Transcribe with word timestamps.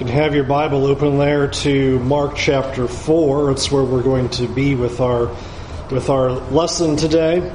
Can 0.00 0.08
have 0.08 0.34
your 0.34 0.44
Bible 0.44 0.86
open 0.86 1.18
there 1.18 1.46
to 1.46 1.98
Mark 1.98 2.34
chapter 2.34 2.88
4. 2.88 3.50
It's 3.50 3.70
where 3.70 3.84
we're 3.84 4.02
going 4.02 4.30
to 4.30 4.48
be 4.48 4.74
with 4.74 4.98
our, 4.98 5.26
with 5.90 6.08
our 6.08 6.30
lesson 6.30 6.96
today. 6.96 7.54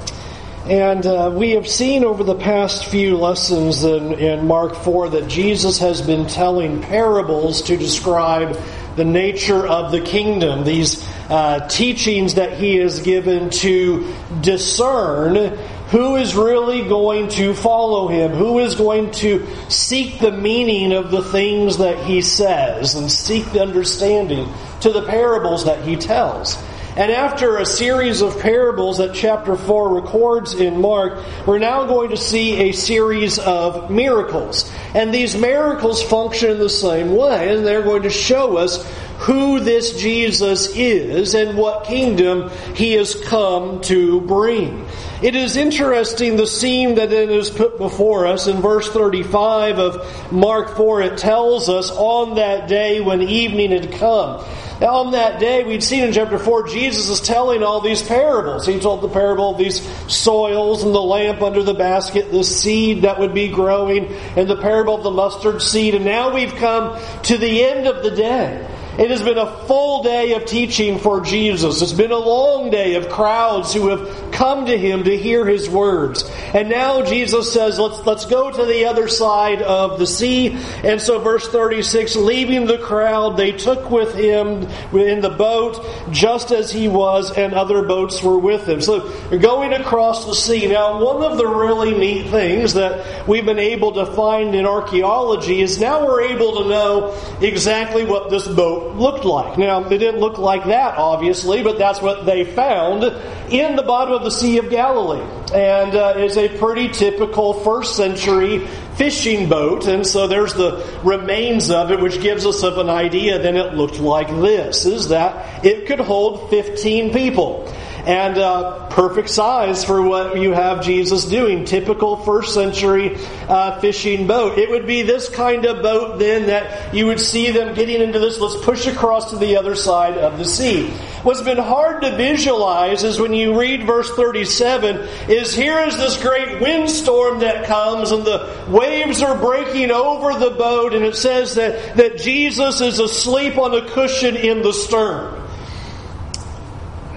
And 0.65 1.03
uh, 1.07 1.31
we 1.33 1.53
have 1.53 1.67
seen 1.67 2.03
over 2.03 2.23
the 2.23 2.35
past 2.35 2.85
few 2.85 3.17
lessons 3.17 3.83
in, 3.83 4.13
in 4.13 4.45
Mark 4.45 4.75
4 4.75 5.09
that 5.09 5.27
Jesus 5.27 5.79
has 5.79 6.03
been 6.03 6.27
telling 6.27 6.83
parables 6.83 7.63
to 7.63 7.77
describe 7.77 8.55
the 8.95 9.05
nature 9.05 9.65
of 9.65 9.91
the 9.91 10.01
kingdom, 10.01 10.65
these 10.65 11.03
uh, 11.29 11.67
teachings 11.67 12.35
that 12.35 12.59
he 12.59 12.75
has 12.75 12.99
given 12.99 13.49
to 13.49 14.13
discern 14.41 15.57
who 15.95 16.17
is 16.17 16.35
really 16.35 16.85
going 16.85 17.29
to 17.29 17.53
follow 17.53 18.09
him, 18.09 18.31
who 18.31 18.59
is 18.59 18.75
going 18.75 19.09
to 19.11 19.47
seek 19.69 20.19
the 20.19 20.29
meaning 20.29 20.91
of 20.91 21.09
the 21.09 21.23
things 21.23 21.77
that 21.77 21.97
he 22.03 22.21
says 22.21 22.95
and 22.95 23.09
seek 23.09 23.49
the 23.53 23.61
understanding 23.61 24.45
to 24.81 24.91
the 24.91 25.03
parables 25.03 25.63
that 25.63 25.81
he 25.85 25.95
tells. 25.95 26.61
And 26.97 27.13
after 27.13 27.59
a 27.59 27.65
series 27.65 28.21
of 28.21 28.41
parables 28.41 28.97
that 28.97 29.15
chapter 29.15 29.55
4 29.55 30.01
records 30.01 30.53
in 30.53 30.81
Mark, 30.81 31.23
we're 31.45 31.59
now 31.59 31.85
going 31.85 32.09
to 32.09 32.17
see 32.17 32.69
a 32.69 32.71
series 32.73 33.39
of 33.39 33.89
miracles. 33.89 34.69
And 34.93 35.13
these 35.13 35.37
miracles 35.37 36.03
function 36.03 36.51
in 36.51 36.59
the 36.59 36.69
same 36.69 37.15
way, 37.15 37.55
and 37.55 37.65
they're 37.65 37.83
going 37.83 38.03
to 38.03 38.09
show 38.09 38.57
us 38.57 38.85
who 39.19 39.59
this 39.59 39.99
Jesus 39.99 40.75
is 40.75 41.33
and 41.33 41.57
what 41.57 41.85
kingdom 41.85 42.49
he 42.75 42.93
has 42.93 43.15
come 43.15 43.81
to 43.81 44.21
bring. 44.21 44.85
It 45.21 45.35
is 45.35 45.55
interesting 45.55 46.35
the 46.35 46.45
scene 46.45 46.95
that 46.95 47.09
put 47.55 47.77
before 47.77 48.27
us 48.27 48.47
in 48.47 48.61
verse 48.61 48.89
35 48.89 49.79
of 49.79 50.31
Mark 50.31 50.75
4. 50.75 51.01
It 51.03 51.17
tells 51.17 51.69
us 51.69 51.89
on 51.91 52.35
that 52.35 52.67
day 52.67 52.99
when 52.99 53.21
evening 53.21 53.71
had 53.71 53.93
come. 53.93 54.45
Now, 54.81 54.95
on 54.97 55.13
that 55.13 55.39
day, 55.39 55.63
we'd 55.63 55.83
seen 55.83 56.03
in 56.03 56.11
chapter 56.11 56.37
4, 56.37 56.67
Jesus 56.67 57.07
is 57.07 57.21
telling 57.25 57.63
all 57.63 57.79
these 57.79 58.03
parables. 58.03 58.67
He 58.67 58.77
told 58.77 59.01
the 59.01 59.07
parable 59.07 59.51
of 59.51 59.57
these 59.57 59.81
soils 60.13 60.83
and 60.83 60.93
the 60.93 61.01
lamp 61.01 61.41
under 61.41 61.63
the 61.63 61.73
basket, 61.73 62.29
the 62.29 62.43
seed 62.43 63.03
that 63.03 63.17
would 63.17 63.33
be 63.33 63.47
growing, 63.47 64.07
and 64.35 64.49
the 64.49 64.57
parable 64.57 64.95
of 64.95 65.03
the 65.03 65.11
mustard 65.11 65.61
seed. 65.61 65.95
And 65.95 66.03
now 66.03 66.35
we've 66.35 66.53
come 66.55 66.99
to 67.23 67.37
the 67.37 67.63
end 67.63 67.87
of 67.87 68.03
the 68.03 68.11
day. 68.11 68.67
It 68.97 69.11
has 69.11 69.21
been 69.21 69.37
a 69.37 69.51
full 69.65 70.03
day 70.03 70.33
of 70.33 70.45
teaching 70.45 70.99
for 70.99 71.19
Jesus. 71.19 71.81
It's 71.81 71.91
been 71.91 72.11
a 72.11 72.17
long 72.17 72.69
day 72.69 72.95
of 72.95 73.09
crowds 73.09 73.73
who 73.73 73.89
have 73.89 74.31
come 74.31 74.67
to 74.67 74.77
him 74.77 75.03
to 75.03 75.17
hear 75.17 75.45
his 75.45 75.69
words. 75.69 76.23
And 76.53 76.69
now 76.69 77.03
Jesus 77.03 77.51
says, 77.51 77.77
let's, 77.77 78.05
let's 78.05 78.25
go 78.25 78.49
to 78.49 78.65
the 78.65 78.85
other 78.85 79.09
side 79.09 79.61
of 79.61 79.99
the 79.99 80.07
sea. 80.07 80.57
And 80.83 81.01
so 81.01 81.19
verse 81.19 81.47
36, 81.47 82.15
leaving 82.15 82.67
the 82.67 82.77
crowd, 82.77 83.35
they 83.35 83.51
took 83.51 83.89
with 83.91 84.15
him 84.15 84.63
in 84.97 85.19
the 85.19 85.29
boat 85.29 85.85
just 86.11 86.51
as 86.51 86.71
he 86.71 86.87
was 86.87 87.31
and 87.31 87.53
other 87.53 87.83
boats 87.83 88.23
were 88.23 88.39
with 88.39 88.67
him. 88.67 88.79
So 88.79 89.09
going 89.37 89.73
across 89.73 90.25
the 90.25 90.35
sea. 90.35 90.67
Now, 90.67 91.03
one 91.03 91.21
of 91.21 91.37
the 91.37 91.47
really 91.47 91.97
neat 91.97 92.29
things 92.29 92.73
that 92.75 93.27
we've 93.27 93.45
been 93.45 93.59
able 93.59 93.93
to 93.93 94.05
find 94.05 94.55
in 94.55 94.65
archaeology 94.65 95.61
is 95.61 95.79
now 95.79 96.05
we're 96.05 96.21
able 96.23 96.63
to 96.63 96.69
know 96.69 97.37
exactly 97.41 98.05
what 98.05 98.29
this 98.29 98.47
boat 98.47 98.84
looked 98.93 99.25
like. 99.25 99.57
Now, 99.57 99.83
it 99.83 99.97
didn't 99.97 100.19
look 100.19 100.37
like 100.37 100.65
that, 100.65 100.97
obviously, 100.97 101.63
but 101.63 101.77
that's 101.77 102.01
what 102.01 102.25
they 102.25 102.43
found 102.43 103.03
in 103.51 103.75
the 103.75 103.83
bottom 103.83 104.13
of 104.13 104.23
the 104.23 104.31
Sea 104.31 104.57
of 104.59 104.69
Galilee. 104.69 105.23
And 105.53 105.95
uh, 105.95 106.13
it's 106.17 106.37
a 106.37 106.49
pretty 106.57 106.89
typical 106.89 107.53
first 107.53 107.95
century 107.95 108.67
fishing 108.95 109.49
boat. 109.49 109.87
And 109.87 110.05
so 110.05 110.27
there's 110.27 110.53
the 110.53 110.85
remains 111.03 111.69
of 111.69 111.91
it, 111.91 111.99
which 111.99 112.21
gives 112.21 112.45
us 112.45 112.63
of 112.63 112.77
an 112.77 112.89
idea. 112.89 113.39
Then 113.39 113.55
it 113.55 113.73
looked 113.73 113.99
like 113.99 114.29
this, 114.29 114.85
is 114.85 115.09
that 115.09 115.65
it 115.65 115.87
could 115.87 115.99
hold 115.99 116.49
15 116.49 117.13
people 117.13 117.71
and 118.05 118.37
uh, 118.37 118.87
perfect 118.89 119.29
size 119.29 119.83
for 119.83 120.01
what 120.01 120.39
you 120.39 120.53
have 120.53 120.83
Jesus 120.83 121.25
doing. 121.25 121.65
Typical 121.65 122.17
first 122.17 122.53
century 122.53 123.17
uh, 123.47 123.79
fishing 123.79 124.27
boat. 124.27 124.57
It 124.57 124.69
would 124.69 124.85
be 124.85 125.01
this 125.01 125.27
kind 125.29 125.65
of 125.65 125.81
boat 125.81 126.19
then 126.19 126.47
that 126.47 126.93
you 126.93 127.07
would 127.07 127.19
see 127.19 127.51
them 127.51 127.73
getting 127.73 128.01
into 128.01 128.19
this. 128.19 128.39
Let's 128.39 128.63
push 128.63 128.87
across 128.87 129.31
to 129.31 129.37
the 129.37 129.57
other 129.57 129.75
side 129.75 130.17
of 130.17 130.37
the 130.37 130.45
sea. 130.45 130.89
What's 131.23 131.41
been 131.41 131.57
hard 131.57 132.03
to 132.03 132.15
visualize 132.15 133.03
is 133.03 133.19
when 133.19 133.33
you 133.33 133.59
read 133.59 133.87
verse 133.87 134.11
37 134.11 134.97
is 135.27 135.55
here 135.55 135.79
is 135.79 135.97
this 135.97 136.21
great 136.21 136.61
windstorm 136.61 137.39
that 137.39 137.65
comes 137.65 138.11
and 138.11 138.23
the 138.23 138.65
waves 138.69 139.23
are 139.23 139.35
breaking 139.35 139.89
over 139.89 140.37
the 140.37 140.51
boat 140.51 140.93
and 140.93 141.03
it 141.03 141.15
says 141.15 141.55
that, 141.55 141.97
that 141.97 142.17
Jesus 142.17 142.79
is 142.81 142.99
asleep 142.99 143.57
on 143.57 143.73
a 143.73 143.89
cushion 143.89 144.35
in 144.35 144.61
the 144.61 144.71
stern. 144.71 145.44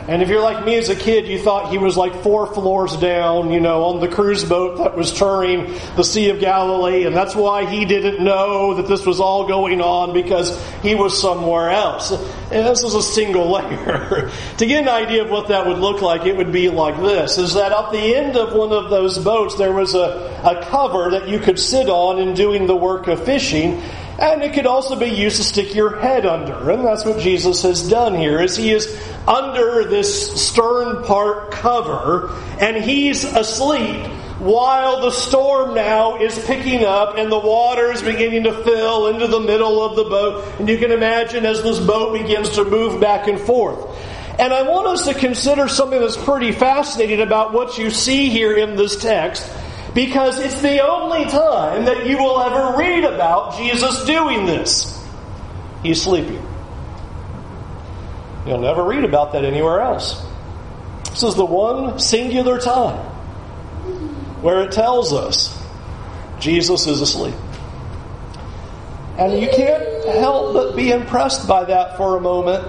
And 0.08 0.22
if 0.22 0.30
you're 0.30 0.40
like 0.40 0.64
me 0.64 0.78
as 0.78 0.88
a 0.88 0.96
kid, 0.96 1.28
you 1.28 1.38
thought 1.38 1.70
he 1.70 1.76
was 1.76 1.94
like 1.94 2.22
four 2.22 2.46
floors 2.46 2.96
down, 2.96 3.50
you 3.50 3.60
know, 3.60 3.84
on 3.84 4.00
the 4.00 4.08
cruise 4.08 4.42
boat 4.42 4.78
that 4.78 4.96
was 4.96 5.12
touring 5.12 5.74
the 5.96 6.02
Sea 6.02 6.30
of 6.30 6.40
Galilee, 6.40 7.04
and 7.04 7.14
that's 7.14 7.36
why 7.36 7.66
he 7.66 7.84
didn't 7.84 8.24
know 8.24 8.72
that 8.72 8.88
this 8.88 9.04
was 9.04 9.20
all 9.20 9.46
going 9.46 9.82
on 9.82 10.14
because 10.14 10.58
he 10.80 10.94
was 10.94 11.20
somewhere 11.20 11.68
else. 11.68 12.10
And 12.10 12.66
this 12.66 12.84
is 12.84 12.94
a 12.94 13.02
single 13.02 13.50
layer. 13.52 14.30
to 14.56 14.66
get 14.66 14.82
an 14.82 14.88
idea 14.88 15.24
of 15.24 15.30
what 15.30 15.48
that 15.48 15.66
would 15.66 15.78
look 15.78 16.00
like, 16.00 16.24
it 16.24 16.38
would 16.38 16.52
be 16.52 16.70
like 16.70 16.96
this, 17.02 17.36
is 17.36 17.52
that 17.52 17.72
at 17.72 17.92
the 17.92 18.16
end 18.16 18.34
of 18.38 18.54
one 18.54 18.72
of 18.72 18.88
those 18.88 19.18
boats, 19.18 19.56
there 19.56 19.72
was 19.72 19.94
a, 19.94 20.40
a 20.42 20.64
cover 20.70 21.10
that 21.10 21.28
you 21.28 21.38
could 21.38 21.58
sit 21.58 21.90
on 21.90 22.18
in 22.18 22.32
doing 22.32 22.66
the 22.66 22.74
work 22.74 23.08
of 23.08 23.22
fishing, 23.26 23.82
and 24.18 24.42
it 24.42 24.52
could 24.52 24.66
also 24.66 24.98
be 24.98 25.06
used 25.06 25.36
to 25.36 25.44
stick 25.44 25.74
your 25.74 26.00
head 26.00 26.26
under. 26.26 26.70
And 26.70 26.84
that's 26.84 27.04
what 27.04 27.20
Jesus 27.20 27.62
has 27.62 27.88
done 27.88 28.14
here 28.14 28.40
is 28.40 28.56
he 28.56 28.72
is 28.72 29.00
under 29.28 29.84
this 29.84 30.42
stern 30.48 31.04
part 31.04 31.52
cover 31.52 32.30
and 32.60 32.82
he's 32.82 33.22
asleep 33.22 34.06
while 34.40 35.02
the 35.02 35.10
storm 35.12 35.74
now 35.74 36.20
is 36.20 36.36
picking 36.46 36.84
up 36.84 37.16
and 37.16 37.30
the 37.30 37.38
water 37.38 37.92
is 37.92 38.02
beginning 38.02 38.44
to 38.44 38.64
fill 38.64 39.08
into 39.08 39.28
the 39.28 39.40
middle 39.40 39.82
of 39.82 39.94
the 39.94 40.04
boat. 40.04 40.44
And 40.58 40.68
you 40.68 40.78
can 40.78 40.90
imagine 40.90 41.46
as 41.46 41.62
this 41.62 41.78
boat 41.78 42.20
begins 42.20 42.50
to 42.50 42.64
move 42.64 43.00
back 43.00 43.28
and 43.28 43.38
forth. 43.38 43.78
And 44.40 44.52
I 44.52 44.62
want 44.62 44.86
us 44.88 45.06
to 45.06 45.14
consider 45.14 45.68
something 45.68 45.98
that's 45.98 46.16
pretty 46.16 46.52
fascinating 46.52 47.20
about 47.20 47.52
what 47.52 47.78
you 47.78 47.90
see 47.90 48.30
here 48.30 48.56
in 48.56 48.76
this 48.76 49.00
text 49.00 49.48
because 49.94 50.38
it's 50.38 50.60
the 50.60 50.86
only 50.86 51.24
time 51.26 51.86
that 51.86 52.06
you 52.06 52.18
will 52.18 52.40
ever 52.40 52.78
read 52.78 53.04
about 53.04 53.56
Jesus 53.56 54.04
doing 54.04 54.46
this. 54.46 54.94
He's 55.82 56.02
sleeping. 56.02 56.42
You'll 58.46 58.60
never 58.60 58.84
read 58.84 59.04
about 59.04 59.32
that 59.32 59.44
anywhere 59.44 59.80
else. 59.80 60.24
This 61.10 61.22
is 61.22 61.34
the 61.34 61.44
one 61.44 61.98
singular 61.98 62.58
time 62.58 62.98
where 64.42 64.62
it 64.62 64.72
tells 64.72 65.12
us 65.12 65.56
Jesus 66.38 66.86
is 66.86 67.00
asleep. 67.00 67.34
And 69.18 69.40
you 69.40 69.48
can't 69.48 70.06
help 70.16 70.52
but 70.52 70.76
be 70.76 70.92
impressed 70.92 71.48
by 71.48 71.64
that 71.64 71.96
for 71.96 72.16
a 72.16 72.20
moment, 72.20 72.66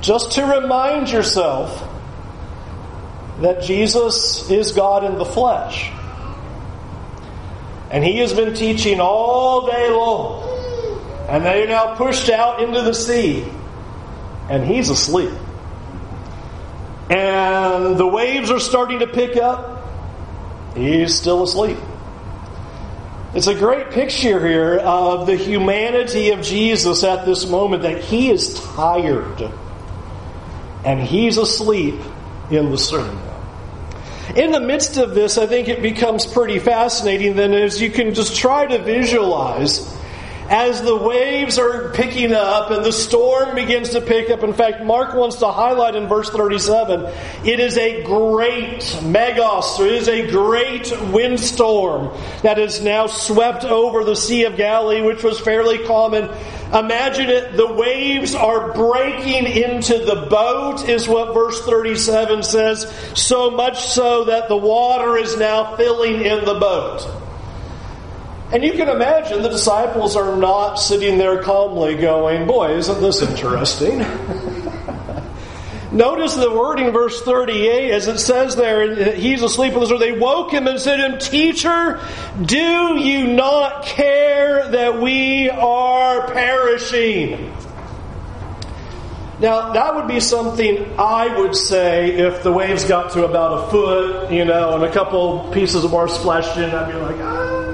just 0.00 0.32
to 0.32 0.44
remind 0.44 1.10
yourself 1.10 1.88
that 3.40 3.62
Jesus 3.62 4.48
is 4.50 4.70
God 4.70 5.04
in 5.04 5.18
the 5.18 5.24
flesh. 5.24 5.90
And 7.92 8.02
he 8.02 8.18
has 8.18 8.32
been 8.32 8.54
teaching 8.54 9.00
all 9.00 9.66
day 9.66 9.90
long. 9.90 10.48
And 11.28 11.44
they 11.44 11.64
are 11.64 11.68
now 11.68 11.94
pushed 11.94 12.30
out 12.30 12.62
into 12.62 12.82
the 12.82 12.94
sea. 12.94 13.44
And 14.48 14.64
he's 14.64 14.88
asleep. 14.88 15.32
And 17.10 17.98
the 17.98 18.06
waves 18.06 18.50
are 18.50 18.60
starting 18.60 19.00
to 19.00 19.06
pick 19.06 19.36
up. 19.36 19.86
He's 20.74 21.14
still 21.14 21.42
asleep. 21.42 21.78
It's 23.34 23.46
a 23.46 23.54
great 23.54 23.90
picture 23.90 24.46
here 24.46 24.78
of 24.78 25.26
the 25.26 25.36
humanity 25.36 26.30
of 26.30 26.42
Jesus 26.42 27.04
at 27.04 27.24
this 27.24 27.46
moment 27.46 27.82
that 27.82 28.02
he 28.02 28.30
is 28.30 28.54
tired 28.74 29.52
and 30.84 31.00
he's 31.00 31.38
asleep 31.38 32.00
in 32.50 32.70
the 32.70 32.78
sermon. 32.78 33.31
In 34.34 34.50
the 34.50 34.60
midst 34.60 34.96
of 34.96 35.14
this, 35.14 35.36
I 35.36 35.46
think 35.46 35.68
it 35.68 35.82
becomes 35.82 36.24
pretty 36.24 36.58
fascinating 36.58 37.36
then 37.36 37.52
as 37.52 37.82
you 37.82 37.90
can 37.90 38.14
just 38.14 38.34
try 38.34 38.64
to 38.64 38.78
visualize 38.78 39.86
as 40.48 40.82
the 40.82 40.96
waves 40.96 41.58
are 41.58 41.90
picking 41.90 42.32
up 42.32 42.70
and 42.70 42.84
the 42.84 42.92
storm 42.92 43.54
begins 43.54 43.90
to 43.90 44.00
pick 44.00 44.30
up. 44.30 44.42
In 44.42 44.54
fact, 44.54 44.82
Mark 44.84 45.14
wants 45.14 45.36
to 45.36 45.48
highlight 45.48 45.96
in 45.96 46.08
verse 46.08 46.30
37 46.30 47.12
it 47.44 47.60
is 47.60 47.76
a 47.76 48.02
great 48.04 48.98
megas, 49.02 49.78
it 49.80 49.92
is 49.92 50.08
a 50.08 50.30
great 50.30 50.90
windstorm 51.10 52.16
that 52.42 52.56
has 52.56 52.82
now 52.82 53.06
swept 53.06 53.64
over 53.64 54.02
the 54.02 54.16
Sea 54.16 54.44
of 54.44 54.56
Galilee, 54.56 55.02
which 55.02 55.22
was 55.22 55.38
fairly 55.40 55.78
common. 55.86 56.30
Imagine 56.74 57.28
it, 57.28 57.56
the 57.56 57.70
waves 57.70 58.34
are 58.34 58.72
breaking 58.72 59.46
into 59.46 59.98
the 59.98 60.26
boat, 60.30 60.88
is 60.88 61.06
what 61.06 61.34
verse 61.34 61.60
37 61.66 62.42
says, 62.42 62.90
so 63.14 63.50
much 63.50 63.84
so 63.84 64.24
that 64.24 64.48
the 64.48 64.56
water 64.56 65.18
is 65.18 65.36
now 65.36 65.76
filling 65.76 66.22
in 66.24 66.44
the 66.46 66.54
boat. 66.54 67.06
And 68.52 68.62
you 68.62 68.72
can 68.72 68.88
imagine 68.88 69.42
the 69.42 69.50
disciples 69.50 70.16
are 70.16 70.36
not 70.36 70.76
sitting 70.76 71.18
there 71.18 71.42
calmly 71.42 71.94
going, 71.96 72.46
Boy, 72.46 72.76
isn't 72.76 73.00
this 73.00 73.22
interesting? 73.22 74.00
Notice 75.92 76.36
the 76.36 76.50
wording 76.50 76.90
verse 76.90 77.20
38 77.20 77.90
as 77.90 78.08
it 78.08 78.18
says 78.18 78.56
there, 78.56 79.14
he's 79.14 79.42
asleep 79.42 79.74
with 79.74 79.90
us. 79.90 80.00
They 80.00 80.18
woke 80.18 80.50
him 80.50 80.66
and 80.66 80.80
said 80.80 80.96
to 80.96 81.10
him, 81.10 81.18
Teacher, 81.18 82.00
do 82.40 82.98
you 82.98 83.26
not 83.26 83.84
care 83.84 84.68
that 84.70 85.02
we 85.02 85.50
are 85.50 86.32
perishing? 86.32 87.54
Now, 89.38 89.72
that 89.74 89.94
would 89.94 90.08
be 90.08 90.20
something 90.20 90.94
I 90.98 91.38
would 91.38 91.54
say 91.54 92.12
if 92.12 92.42
the 92.42 92.52
waves 92.52 92.84
got 92.84 93.12
to 93.12 93.26
about 93.26 93.66
a 93.66 93.70
foot, 93.70 94.32
you 94.32 94.46
know, 94.46 94.76
and 94.76 94.84
a 94.84 94.92
couple 94.92 95.50
pieces 95.52 95.84
of 95.84 95.92
water 95.92 96.08
splashed 96.08 96.56
in, 96.56 96.70
I'd 96.70 96.90
be 96.90 96.98
like, 96.98 97.16
ah. 97.20 97.72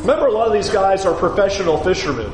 Remember, 0.00 0.26
a 0.26 0.32
lot 0.32 0.48
of 0.48 0.52
these 0.52 0.68
guys 0.68 1.06
are 1.06 1.14
professional 1.14 1.78
fishermen. 1.78 2.30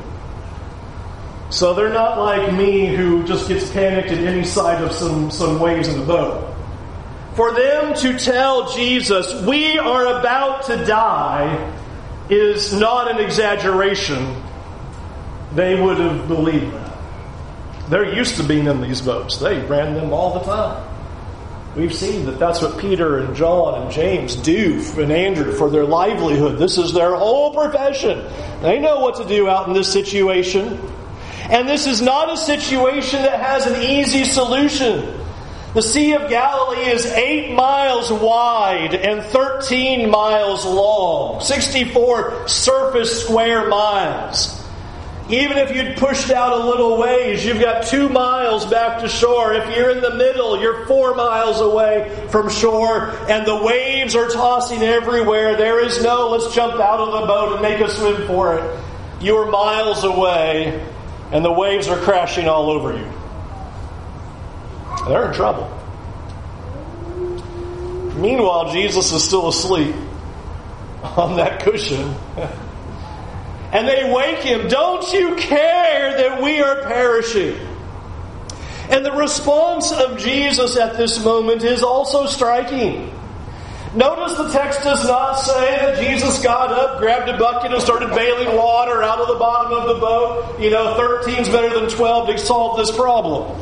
So 1.49 1.73
they're 1.73 1.93
not 1.93 2.17
like 2.19 2.53
me 2.53 2.87
who 2.87 3.23
just 3.23 3.47
gets 3.47 3.71
panicked 3.71 4.11
at 4.11 4.19
any 4.19 4.43
sight 4.43 4.83
of 4.83 4.91
some, 4.91 5.31
some 5.31 5.59
waves 5.59 5.87
in 5.87 5.99
the 5.99 6.05
boat. 6.05 6.55
For 7.35 7.53
them 7.53 7.93
to 7.97 8.17
tell 8.17 8.73
Jesus, 8.73 9.45
we 9.45 9.77
are 9.77 10.19
about 10.19 10.65
to 10.65 10.85
die, 10.85 11.73
is 12.29 12.73
not 12.73 13.09
an 13.11 13.23
exaggeration. 13.23 14.43
They 15.53 15.79
would 15.79 15.97
have 15.99 16.27
believed 16.27 16.73
that. 16.73 16.97
They're 17.89 18.13
used 18.13 18.35
to 18.35 18.43
being 18.43 18.65
in 18.65 18.81
these 18.81 19.01
boats. 19.01 19.37
They 19.37 19.59
ran 19.61 19.93
them 19.93 20.11
all 20.11 20.39
the 20.39 20.45
time. 20.45 20.83
We've 21.77 21.93
seen 21.93 22.25
that 22.25 22.39
that's 22.39 22.61
what 22.61 22.79
Peter 22.79 23.19
and 23.19 23.35
John 23.35 23.83
and 23.83 23.91
James 23.91 24.35
do 24.35 24.83
and 24.97 25.11
Andrew 25.11 25.53
for 25.53 25.69
their 25.69 25.85
livelihood. 25.85 26.57
This 26.57 26.77
is 26.77 26.91
their 26.91 27.15
whole 27.15 27.53
profession. 27.53 28.25
They 28.61 28.79
know 28.79 28.99
what 28.99 29.15
to 29.17 29.25
do 29.27 29.47
out 29.47 29.67
in 29.67 29.73
this 29.73 29.93
situation. 29.93 30.81
And 31.49 31.67
this 31.67 31.87
is 31.87 32.01
not 32.01 32.31
a 32.31 32.37
situation 32.37 33.21
that 33.21 33.39
has 33.39 33.65
an 33.65 33.81
easy 33.81 34.25
solution. 34.25 35.13
The 35.73 35.81
Sea 35.81 36.13
of 36.13 36.29
Galilee 36.29 36.89
is 36.89 37.05
8 37.05 37.53
miles 37.53 38.11
wide 38.11 38.95
and 38.95 39.23
13 39.23 40.09
miles 40.09 40.65
long, 40.65 41.39
64 41.41 42.47
surface 42.47 43.23
square 43.23 43.67
miles. 43.69 44.57
Even 45.29 45.57
if 45.57 45.75
you'd 45.75 45.97
pushed 45.97 46.31
out 46.31 46.53
a 46.53 46.65
little 46.65 46.97
ways, 46.97 47.45
you've 47.45 47.59
got 47.59 47.85
two 47.85 48.07
miles 48.07 48.65
back 48.65 49.01
to 49.01 49.09
shore. 49.09 49.53
If 49.53 49.75
you're 49.75 49.89
in 49.89 50.01
the 50.01 50.15
middle, 50.15 50.59
you're 50.59 50.85
four 50.85 51.15
miles 51.15 51.59
away 51.59 52.27
from 52.29 52.49
shore, 52.49 53.09
and 53.29 53.45
the 53.45 53.61
waves 53.61 54.15
are 54.15 54.29
tossing 54.29 54.81
everywhere. 54.81 55.57
There 55.57 55.83
is 55.85 56.01
no, 56.01 56.29
let's 56.29 56.55
jump 56.55 56.75
out 56.75 57.01
of 57.01 57.11
the 57.11 57.27
boat 57.27 57.53
and 57.53 57.61
make 57.61 57.81
a 57.81 57.89
swim 57.89 58.25
for 58.25 58.57
it. 58.57 58.79
You're 59.19 59.51
miles 59.51 60.05
away, 60.05 60.81
and 61.31 61.43
the 61.43 61.51
waves 61.51 61.87
are 61.87 61.99
crashing 61.99 62.47
all 62.47 62.69
over 62.69 62.97
you. 62.97 63.11
They're 65.07 65.27
in 65.27 65.33
trouble. 65.33 65.73
Meanwhile, 68.15 68.71
Jesus 68.73 69.11
is 69.11 69.23
still 69.23 69.47
asleep 69.47 69.95
on 71.03 71.37
that 71.37 71.61
cushion. 71.61 72.15
and 73.71 73.87
they 73.87 74.11
wake 74.11 74.39
him, 74.39 74.67
Don't 74.67 75.11
you 75.13 75.35
care 75.35 76.17
that 76.17 76.41
we 76.41 76.61
are 76.61 76.81
perishing? 76.83 77.57
And 78.89 79.05
the 79.05 79.11
response 79.11 79.91
of 79.91 80.17
Jesus 80.17 80.77
at 80.77 80.97
this 80.97 81.23
moment 81.23 81.63
is 81.63 81.83
also 81.83 82.25
striking. 82.25 83.13
Notice 83.97 84.37
the 84.37 84.49
text 84.49 84.83
does 84.83 85.03
not 85.05 85.33
say 85.39 85.75
that 85.77 85.97
Jesus 85.97 86.43
got 86.43 86.69
up, 86.69 86.99
grabbed 86.99 87.29
a 87.29 87.37
bucket, 87.39 87.73
and 87.73 87.81
started 87.81 88.11
bailing 88.11 88.55
water 88.55 89.01
out 89.01 89.17
of 89.17 89.27
the 89.27 89.39
bottom 89.39 89.73
of 89.73 89.87
the 89.87 89.95
boat. 89.95 90.59
You 90.59 90.69
know, 90.69 90.93
13's 90.93 91.49
better 91.49 91.79
than 91.79 91.89
12 91.89 92.27
to 92.27 92.37
solve 92.37 92.77
this 92.77 92.95
problem. 92.95 93.59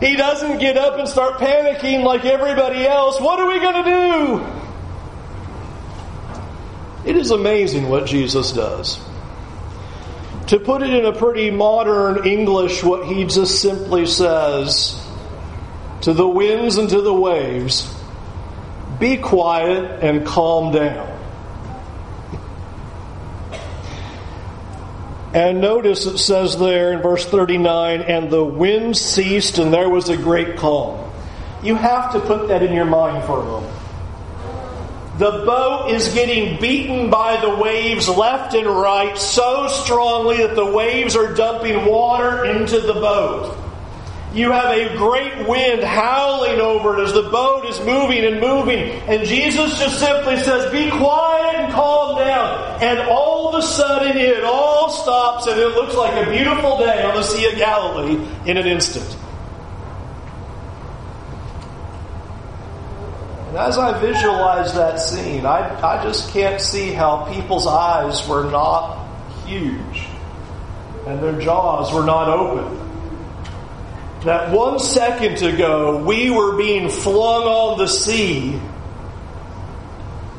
He 0.00 0.16
doesn't 0.16 0.56
get 0.56 0.78
up 0.78 0.98
and 0.98 1.06
start 1.06 1.34
panicking 1.34 2.02
like 2.02 2.24
everybody 2.24 2.86
else. 2.86 3.20
What 3.20 3.40
are 3.40 3.46
we 3.46 3.60
going 3.60 3.84
to 3.84 3.90
do? 7.04 7.10
It 7.10 7.16
is 7.18 7.30
amazing 7.30 7.90
what 7.90 8.06
Jesus 8.06 8.52
does. 8.52 8.98
To 10.46 10.58
put 10.58 10.82
it 10.82 10.94
in 10.94 11.04
a 11.04 11.12
pretty 11.12 11.50
modern 11.50 12.26
English, 12.26 12.82
what 12.82 13.06
he 13.06 13.24
just 13.24 13.60
simply 13.60 14.06
says 14.06 14.98
to 16.00 16.14
the 16.14 16.26
winds 16.26 16.78
and 16.78 16.88
to 16.88 17.02
the 17.02 17.12
waves 17.12 17.98
be 19.02 19.16
quiet 19.16 20.04
and 20.04 20.24
calm 20.24 20.72
down. 20.72 21.08
And 25.34 25.60
notice 25.60 26.06
it 26.06 26.18
says 26.18 26.56
there 26.56 26.92
in 26.92 27.02
verse 27.02 27.26
39 27.26 28.02
and 28.02 28.30
the 28.30 28.44
wind 28.44 28.96
ceased 28.96 29.58
and 29.58 29.74
there 29.74 29.90
was 29.90 30.08
a 30.08 30.16
great 30.16 30.56
calm. 30.56 31.10
You 31.64 31.74
have 31.74 32.12
to 32.12 32.20
put 32.20 32.46
that 32.48 32.62
in 32.62 32.72
your 32.72 32.84
mind 32.84 33.24
for 33.24 33.40
a 33.40 33.44
moment. 33.44 33.76
The 35.18 35.30
boat 35.30 35.90
is 35.90 36.14
getting 36.14 36.60
beaten 36.60 37.10
by 37.10 37.40
the 37.40 37.56
waves 37.56 38.08
left 38.08 38.54
and 38.54 38.68
right 38.68 39.18
so 39.18 39.66
strongly 39.66 40.38
that 40.38 40.54
the 40.54 40.66
waves 40.66 41.16
are 41.16 41.34
dumping 41.34 41.86
water 41.86 42.44
into 42.44 42.78
the 42.80 42.94
boat. 42.94 43.61
You 44.34 44.50
have 44.50 44.70
a 44.74 44.96
great 44.96 45.46
wind 45.46 45.82
howling 45.82 46.58
over 46.58 46.98
it 46.98 47.02
as 47.02 47.12
the 47.12 47.24
boat 47.24 47.66
is 47.66 47.78
moving 47.80 48.24
and 48.24 48.40
moving. 48.40 48.78
And 48.78 49.26
Jesus 49.28 49.78
just 49.78 49.98
simply 49.98 50.38
says, 50.38 50.72
Be 50.72 50.90
quiet 50.90 51.56
and 51.56 51.72
calm 51.72 52.16
down. 52.16 52.82
And 52.82 52.98
all 53.10 53.48
of 53.48 53.62
a 53.62 53.66
sudden 53.66 54.16
it 54.16 54.42
all 54.42 54.88
stops 54.88 55.46
and 55.46 55.60
it 55.60 55.68
looks 55.68 55.94
like 55.94 56.26
a 56.26 56.30
beautiful 56.30 56.78
day 56.78 57.02
on 57.02 57.14
the 57.14 57.22
Sea 57.22 57.52
of 57.52 57.56
Galilee 57.56 58.26
in 58.46 58.56
an 58.56 58.66
instant. 58.66 59.18
And 63.48 63.58
as 63.58 63.76
I 63.76 64.00
visualize 64.00 64.72
that 64.72 64.98
scene, 64.98 65.44
I, 65.44 65.78
I 65.82 66.02
just 66.02 66.30
can't 66.32 66.58
see 66.58 66.92
how 66.92 67.30
people's 67.30 67.66
eyes 67.66 68.26
were 68.26 68.50
not 68.50 69.06
huge 69.44 70.06
and 71.06 71.22
their 71.22 71.38
jaws 71.38 71.92
were 71.92 72.04
not 72.04 72.28
open. 72.28 72.81
That 74.24 74.52
one 74.52 74.78
second 74.78 75.42
ago 75.42 76.04
we 76.04 76.30
were 76.30 76.56
being 76.56 76.88
flung 76.88 77.42
on 77.42 77.78
the 77.78 77.88
sea, 77.88 78.60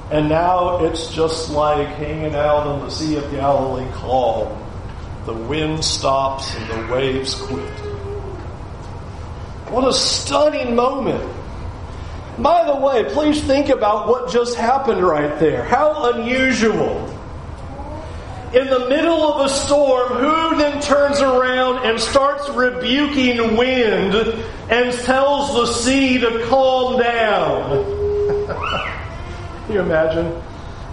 and 0.10 0.30
now 0.30 0.86
it's 0.86 1.14
just 1.14 1.50
like 1.50 1.88
hanging 1.90 2.34
out 2.34 2.66
on 2.66 2.80
the 2.80 2.90
Sea 2.90 3.18
of 3.18 3.30
Galilee 3.32 3.90
calm. 3.92 4.58
The 5.26 5.34
wind 5.34 5.84
stops 5.84 6.56
and 6.56 6.70
the 6.70 6.94
waves 6.94 7.36
quit. 7.36 7.70
What 9.70 9.86
a 9.86 9.94
stunning 9.94 10.76
moment. 10.76 11.30
By 12.40 12.66
the 12.66 12.76
way, 12.76 13.04
please 13.14 13.44
think 13.44 13.68
about 13.68 14.08
what 14.08 14.32
just 14.32 14.56
happened 14.56 15.04
right 15.04 15.38
there. 15.40 15.64
How 15.66 16.14
unusual. 16.14 17.13
In 18.54 18.70
the 18.70 18.88
middle 18.88 19.34
of 19.34 19.48
a 19.48 19.50
storm, 19.50 20.14
who 20.14 20.58
then 20.58 20.80
turns 20.80 21.20
around 21.22 21.88
and 21.88 22.00
starts 22.00 22.48
rebuking 22.50 23.58
wind 23.58 24.14
and 24.70 24.94
tells 25.00 25.56
the 25.56 25.66
sea 25.74 26.20
to 26.20 26.46
calm 26.46 27.00
down? 27.00 27.84
Can 29.66 29.70
you 29.74 29.80
imagine? 29.80 30.40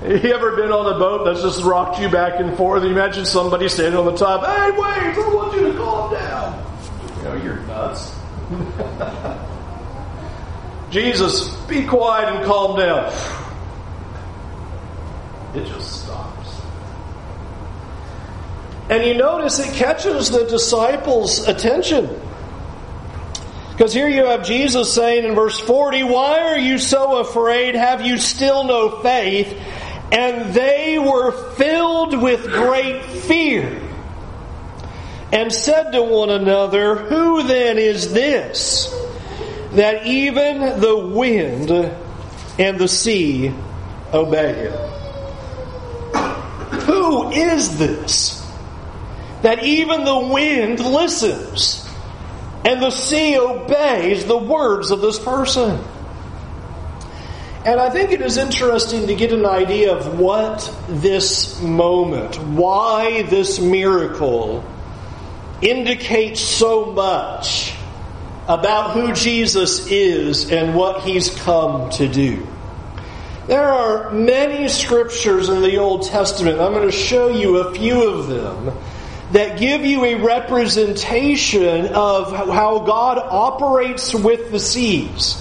You 0.03 0.33
ever 0.33 0.57
been 0.57 0.73
on 0.73 0.95
a 0.95 0.99
boat 0.99 1.27
that's 1.27 1.43
just 1.43 1.63
rocked 1.63 2.01
you 2.01 2.09
back 2.09 2.41
and 2.41 2.57
forth? 2.57 2.83
You 2.83 2.89
imagine 2.89 3.27
somebody 3.27 3.69
standing 3.69 4.01
on 4.01 4.07
the 4.07 4.17
top, 4.17 4.47
hey, 4.47 4.71
waves, 4.71 5.19
I 5.19 5.35
want 5.35 5.55
you 5.55 5.71
to 5.71 5.79
calm 5.79 6.15
down. 6.15 6.65
You 7.19 7.23
know, 7.25 7.35
you're 7.35 7.59
nuts. 7.67 8.11
Jesus, 10.91 11.55
be 11.67 11.87
quiet 11.87 12.35
and 12.35 12.43
calm 12.47 12.79
down. 12.79 13.13
It 15.53 15.67
just 15.67 16.05
stops. 16.05 16.61
And 18.91 19.05
you 19.05 19.15
notice 19.15 19.59
it 19.59 19.73
catches 19.75 20.31
the 20.31 20.45
disciples' 20.45 21.49
attention. 21.49 22.09
Because 23.71 23.95
here 23.95 24.09
you 24.09 24.27
have 24.27 24.45
Jesus 24.45 24.93
saying 24.93 25.25
in 25.25 25.35
verse 25.35 25.59
40, 25.59 26.03
Why 26.03 26.41
are 26.41 26.59
you 26.59 26.77
so 26.77 27.19
afraid? 27.21 27.75
Have 27.75 28.03
you 28.03 28.19
still 28.19 28.65
no 28.65 29.01
faith? 29.01 29.57
And 30.13 30.53
they 30.53 30.99
were 30.99 31.33
filled 31.55 32.21
with 32.21 32.45
great 32.51 33.03
fear 33.05 33.81
and 35.33 35.51
said 35.51 35.93
to 35.93 36.03
one 36.03 36.29
another, 36.29 36.97
Who 36.97 37.45
then 37.45 37.79
is 37.79 38.13
this? 38.13 38.93
that 39.73 40.05
even 40.07 40.81
the 40.81 40.97
wind 40.97 41.71
and 42.59 42.79
the 42.79 42.89
sea 42.89 43.53
obey 44.13 44.55
him. 44.55 44.73
Who 46.83 47.31
is 47.31 47.79
this? 47.79 48.40
That 49.43 49.65
even 49.65 50.05
the 50.05 50.19
wind 50.19 50.81
listens 50.81 51.89
and 52.65 52.83
the 52.83 52.91
sea 52.91 53.39
obeys 53.39 54.27
the 54.27 54.37
words 54.37 54.91
of 54.91 55.01
this 55.01 55.19
person. 55.19 55.83
And 57.65 57.79
I 57.79 57.91
think 57.91 58.11
it 58.13 58.23
is 58.23 58.37
interesting 58.37 59.07
to 59.07 59.15
get 59.15 59.33
an 59.33 59.45
idea 59.45 59.95
of 59.95 60.19
what 60.19 60.75
this 60.89 61.61
moment, 61.61 62.37
why 62.37 63.23
this 63.23 63.59
miracle 63.59 64.65
indicates 65.61 66.41
so 66.41 66.87
much 66.87 67.75
about 68.49 68.93
who 68.93 69.13
Jesus 69.13 69.87
is 69.89 70.51
and 70.51 70.75
what 70.75 71.03
he's 71.03 71.31
come 71.31 71.91
to 71.91 72.09
do. 72.09 72.47
There 73.47 73.69
are 73.69 74.11
many 74.11 74.69
scriptures 74.69 75.49
in 75.49 75.61
the 75.63 75.77
Old 75.77 76.07
Testament. 76.07 76.61
I'm 76.61 76.73
going 76.73 76.89
to 76.89 76.97
show 76.97 77.29
you 77.29 77.59
a 77.59 77.75
few 77.75 78.09
of 78.09 78.29
them 78.29 78.77
that 79.33 79.59
give 79.59 79.85
you 79.85 80.05
a 80.05 80.15
representation 80.17 81.87
of 81.89 82.33
how 82.33 82.81
God 82.81 83.19
operates 83.19 84.13
with 84.15 84.51
the 84.51 84.59
seas 84.59 85.41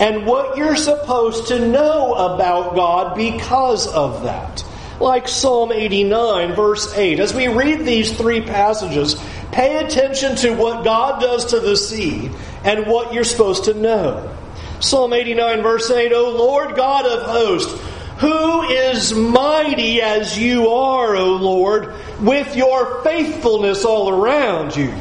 and 0.00 0.26
what 0.26 0.56
you're 0.56 0.76
supposed 0.76 1.48
to 1.48 1.68
know 1.68 2.14
about 2.14 2.74
God 2.74 3.16
because 3.16 3.86
of 3.86 4.24
that. 4.24 4.64
Like 5.00 5.28
Psalm 5.28 5.72
89, 5.72 6.54
verse 6.54 6.96
8. 6.96 7.20
As 7.20 7.34
we 7.34 7.48
read 7.48 7.80
these 7.80 8.16
three 8.16 8.40
passages, 8.40 9.14
pay 9.52 9.84
attention 9.84 10.36
to 10.36 10.54
what 10.54 10.84
God 10.84 11.20
does 11.20 11.46
to 11.46 11.60
the 11.60 11.76
sea 11.76 12.30
and 12.64 12.86
what 12.86 13.12
you're 13.12 13.24
supposed 13.24 13.64
to 13.64 13.74
know. 13.74 14.34
Psalm 14.80 15.12
89, 15.12 15.62
verse 15.62 15.90
8 15.90 16.12
O 16.12 16.30
Lord 16.30 16.76
God 16.76 17.06
of 17.06 17.22
hosts, 17.22 17.72
who 18.18 18.62
is 18.62 19.12
mighty 19.12 20.00
as 20.00 20.38
you 20.38 20.68
are, 20.68 21.14
O 21.16 21.36
Lord, 21.36 21.94
with 22.20 22.56
your 22.56 23.02
faithfulness 23.02 23.84
all 23.84 24.08
around 24.08 24.74
you? 24.74 24.94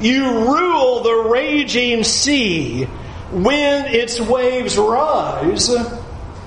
You 0.00 0.46
rule 0.54 1.02
the 1.02 1.28
raging 1.30 2.04
sea 2.04 2.84
when 3.32 3.86
its 3.86 4.20
waves 4.20 4.78
rise, 4.78 5.70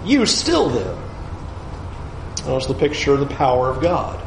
you 0.05 0.25
still 0.25 0.69
them. 0.69 0.97
That 2.37 2.53
was 2.53 2.67
the 2.67 2.73
picture 2.73 3.13
of 3.13 3.19
the 3.19 3.35
power 3.35 3.69
of 3.69 3.81
God. 3.81 4.19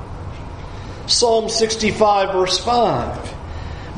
Psalm 1.07 1.49
65, 1.49 2.33
verse 2.33 2.59
5. 2.59 3.36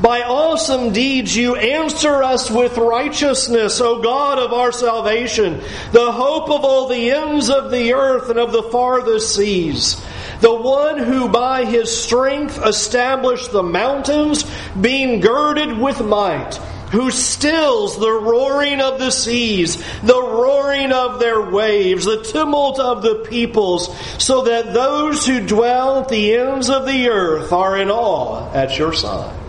By 0.01 0.21
awesome 0.21 0.93
deeds 0.93 1.35
you 1.35 1.57
answer 1.57 2.23
us 2.23 2.49
with 2.49 2.77
righteousness, 2.77 3.81
O 3.81 4.01
God 4.01 4.39
of 4.39 4.53
our 4.53 4.71
salvation, 4.71 5.61
the 5.91 6.11
hope 6.11 6.49
of 6.49 6.63
all 6.63 6.87
the 6.87 7.11
ends 7.11 7.49
of 7.49 7.69
the 7.69 7.93
earth 7.93 8.29
and 8.29 8.39
of 8.39 8.53
the 8.53 8.63
farthest 8.63 9.35
seas. 9.35 10.01
The 10.39 10.53
one 10.53 10.99
who 10.99 11.27
by 11.27 11.65
his 11.65 11.95
strength 11.95 12.65
established 12.65 13.51
the 13.51 13.63
mountains, 13.63 14.45
being 14.79 15.19
girded 15.19 15.77
with 15.77 16.01
might 16.01 16.57
who 16.91 17.11
stills 17.11 17.99
the 17.99 18.11
roaring 18.11 18.81
of 18.81 18.97
the 18.99 19.11
seas, 19.11 19.77
the 20.01 20.19
roaring 20.19 20.91
of 20.91 21.19
their 21.19 21.51
waves, 21.51 22.05
the 22.05 22.23
tumult 22.23 22.79
of 22.79 23.03
the 23.03 23.15
peoples, 23.29 23.95
so 24.17 24.43
that 24.45 24.73
those 24.73 25.25
who 25.27 25.45
dwell 25.45 25.99
at 25.99 26.09
the 26.09 26.35
ends 26.35 26.69
of 26.69 26.87
the 26.87 27.09
earth 27.09 27.53
are 27.53 27.77
in 27.77 27.91
awe 27.91 28.51
at 28.53 28.77
your 28.77 28.93
signs. 28.93 29.48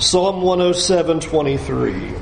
Psalm 0.00 0.40
107 0.40 1.20
23. 1.20 2.14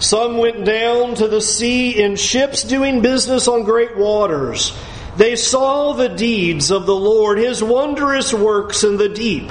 Some 0.00 0.36
went 0.36 0.66
down 0.66 1.14
to 1.14 1.26
the 1.26 1.40
sea 1.40 1.98
in 2.02 2.16
ships 2.16 2.62
doing 2.62 3.00
business 3.00 3.48
on 3.48 3.64
great 3.64 3.96
waters. 3.96 4.76
They 5.16 5.34
saw 5.34 5.94
the 5.94 6.10
deeds 6.10 6.70
of 6.70 6.84
the 6.84 6.94
Lord, 6.94 7.38
his 7.38 7.64
wondrous 7.64 8.34
works 8.34 8.84
in 8.84 8.98
the 8.98 9.08
deep. 9.08 9.50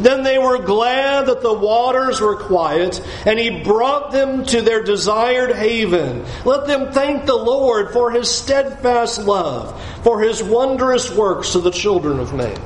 Then 0.00 0.22
they 0.22 0.38
were 0.38 0.58
glad 0.58 1.26
that 1.26 1.42
the 1.42 1.52
waters 1.52 2.20
were 2.20 2.36
quiet, 2.36 3.00
and 3.24 3.38
he 3.38 3.62
brought 3.62 4.12
them 4.12 4.44
to 4.46 4.60
their 4.60 4.82
desired 4.82 5.54
haven. 5.54 6.24
Let 6.44 6.66
them 6.66 6.92
thank 6.92 7.26
the 7.26 7.36
Lord 7.36 7.92
for 7.92 8.10
his 8.10 8.30
steadfast 8.30 9.20
love, 9.20 9.80
for 10.02 10.20
his 10.20 10.42
wondrous 10.42 11.14
works 11.14 11.52
to 11.52 11.60
the 11.60 11.70
children 11.70 12.18
of 12.18 12.34
man. 12.34 12.60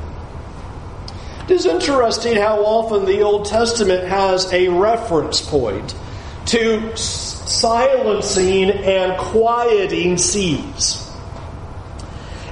It 1.45 1.53
is 1.53 1.65
interesting 1.65 2.37
how 2.37 2.65
often 2.65 3.07
the 3.07 3.23
Old 3.23 3.47
Testament 3.47 4.07
has 4.07 4.53
a 4.53 4.69
reference 4.69 5.41
point 5.41 5.95
to 6.47 6.95
silencing 6.97 8.71
and 8.71 9.19
quieting 9.19 10.19
seas. 10.19 11.08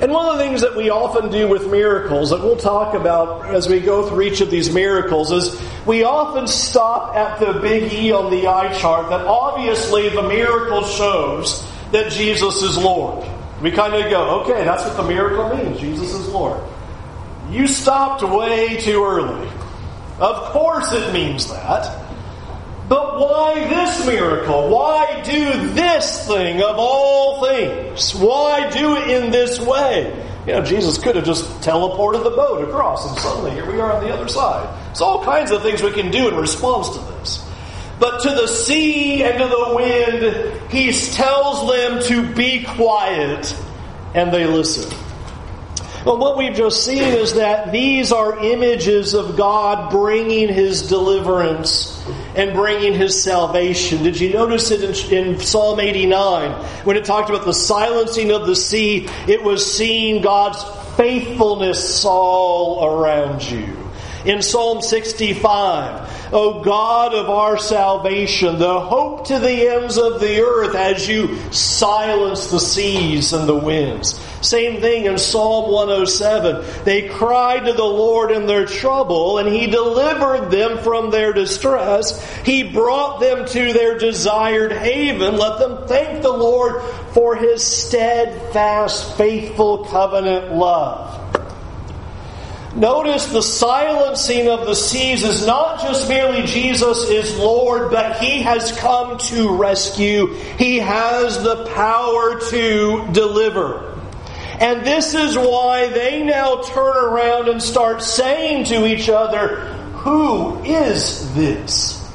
And 0.00 0.12
one 0.12 0.26
of 0.28 0.36
the 0.36 0.44
things 0.44 0.60
that 0.60 0.76
we 0.76 0.90
often 0.90 1.30
do 1.30 1.48
with 1.48 1.70
miracles 1.70 2.28
that 2.30 2.40
we'll 2.40 2.58
talk 2.58 2.94
about 2.94 3.46
as 3.46 3.66
we 3.66 3.80
go 3.80 4.06
through 4.06 4.22
each 4.22 4.42
of 4.42 4.50
these 4.50 4.70
miracles 4.72 5.32
is 5.32 5.60
we 5.86 6.04
often 6.04 6.46
stop 6.46 7.16
at 7.16 7.40
the 7.40 7.60
big 7.60 7.90
E 7.92 8.12
on 8.12 8.30
the 8.30 8.46
eye 8.46 8.76
chart 8.78 9.08
that 9.08 9.24
obviously 9.26 10.10
the 10.10 10.22
miracle 10.22 10.84
shows 10.84 11.66
that 11.92 12.12
Jesus 12.12 12.62
is 12.62 12.76
Lord. 12.76 13.26
We 13.62 13.70
kind 13.70 13.94
of 13.94 14.10
go, 14.10 14.40
okay, 14.40 14.64
that's 14.64 14.84
what 14.84 14.98
the 14.98 15.02
miracle 15.02 15.56
means. 15.56 15.80
Jesus 15.80 16.12
is 16.12 16.28
Lord. 16.28 16.60
You 17.50 17.66
stopped 17.66 18.22
way 18.22 18.76
too 18.76 19.02
early. 19.02 19.48
Of 20.18 20.52
course 20.52 20.92
it 20.92 21.12
means 21.14 21.48
that. 21.48 22.05
But 22.88 23.18
why 23.18 23.54
this 23.68 24.06
miracle? 24.06 24.68
Why 24.68 25.22
do 25.22 25.68
this 25.74 26.26
thing 26.26 26.62
of 26.62 26.76
all 26.78 27.44
things? 27.44 28.14
Why 28.14 28.70
do 28.70 28.96
it 28.96 29.10
in 29.10 29.30
this 29.30 29.60
way? 29.60 30.24
You 30.46 30.52
know, 30.52 30.62
Jesus 30.62 30.96
could 30.96 31.16
have 31.16 31.24
just 31.24 31.44
teleported 31.62 32.22
the 32.22 32.30
boat 32.30 32.68
across 32.68 33.08
and 33.08 33.18
suddenly 33.18 33.50
here 33.50 33.68
we 33.70 33.80
are 33.80 33.92
on 33.92 34.04
the 34.04 34.12
other 34.12 34.28
side. 34.28 34.72
There's 34.86 35.00
all 35.00 35.24
kinds 35.24 35.50
of 35.50 35.62
things 35.62 35.82
we 35.82 35.90
can 35.90 36.12
do 36.12 36.28
in 36.28 36.36
response 36.36 36.90
to 36.90 36.98
this. 36.98 37.44
But 37.98 38.20
to 38.22 38.28
the 38.28 38.46
sea 38.46 39.24
and 39.24 39.38
to 39.38 39.48
the 39.48 39.74
wind, 39.74 40.70
he 40.70 40.92
tells 40.92 41.72
them 41.72 42.02
to 42.04 42.34
be 42.34 42.62
quiet, 42.62 43.56
and 44.14 44.32
they 44.32 44.46
listen. 44.46 45.05
Well, 46.06 46.18
what 46.18 46.36
we've 46.36 46.54
just 46.54 46.84
seen 46.84 47.02
is 47.02 47.34
that 47.34 47.72
these 47.72 48.12
are 48.12 48.38
images 48.38 49.12
of 49.12 49.36
God 49.36 49.90
bringing 49.90 50.46
his 50.46 50.82
deliverance 50.82 52.00
and 52.36 52.52
bringing 52.52 52.94
his 52.94 53.20
salvation. 53.20 54.04
Did 54.04 54.20
you 54.20 54.32
notice 54.32 54.70
it 54.70 55.10
in, 55.10 55.30
in, 55.30 55.40
Psalm 55.40 55.80
89 55.80 56.52
when 56.84 56.96
it 56.96 57.06
talked 57.06 57.28
about 57.28 57.44
the 57.44 57.52
silencing 57.52 58.30
of 58.30 58.46
the 58.46 58.54
sea? 58.54 59.08
It 59.26 59.42
was 59.42 59.66
seeing 59.74 60.22
God's 60.22 60.62
faithfulness 60.96 62.04
all 62.04 62.84
around 62.86 63.42
you. 63.42 63.85
In 64.26 64.42
Psalm 64.42 64.82
65, 64.82 66.32
O 66.32 66.60
God 66.60 67.14
of 67.14 67.30
our 67.30 67.56
salvation, 67.56 68.58
the 68.58 68.80
hope 68.80 69.28
to 69.28 69.38
the 69.38 69.68
ends 69.68 69.96
of 69.96 70.18
the 70.18 70.40
earth 70.40 70.74
as 70.74 71.06
you 71.06 71.38
silence 71.52 72.48
the 72.48 72.58
seas 72.58 73.32
and 73.32 73.48
the 73.48 73.56
winds. 73.56 74.20
Same 74.42 74.80
thing 74.80 75.04
in 75.04 75.18
Psalm 75.18 75.70
107. 75.70 76.84
They 76.84 77.08
cried 77.08 77.66
to 77.66 77.72
the 77.72 77.84
Lord 77.84 78.32
in 78.32 78.46
their 78.46 78.66
trouble, 78.66 79.38
and 79.38 79.48
He 79.48 79.68
delivered 79.68 80.50
them 80.50 80.78
from 80.78 81.10
their 81.10 81.32
distress. 81.32 82.20
He 82.44 82.64
brought 82.64 83.20
them 83.20 83.46
to 83.46 83.72
their 83.72 83.96
desired 83.96 84.72
haven. 84.72 85.36
Let 85.36 85.60
them 85.60 85.86
thank 85.86 86.22
the 86.22 86.32
Lord 86.32 86.82
for 87.12 87.36
His 87.36 87.62
steadfast, 87.62 89.16
faithful 89.16 89.84
covenant 89.84 90.52
love. 90.52 91.25
Notice 92.76 93.24
the 93.26 93.42
silencing 93.42 94.48
of 94.48 94.66
the 94.66 94.74
seas 94.74 95.24
is 95.24 95.46
not 95.46 95.80
just 95.80 96.10
merely 96.10 96.42
Jesus 96.42 97.08
is 97.08 97.38
Lord, 97.38 97.90
but 97.90 98.18
He 98.18 98.42
has 98.42 98.70
come 98.78 99.16
to 99.16 99.56
rescue. 99.56 100.34
He 100.58 100.76
has 100.76 101.42
the 101.42 101.64
power 101.74 102.38
to 102.50 103.08
deliver. 103.12 103.98
And 104.60 104.84
this 104.84 105.14
is 105.14 105.38
why 105.38 105.88
they 105.88 106.22
now 106.22 106.62
turn 106.64 106.96
around 106.96 107.48
and 107.48 107.62
start 107.62 108.02
saying 108.02 108.66
to 108.66 108.86
each 108.86 109.08
other, 109.08 109.60
Who 110.04 110.62
is 110.62 111.34
this? 111.34 112.06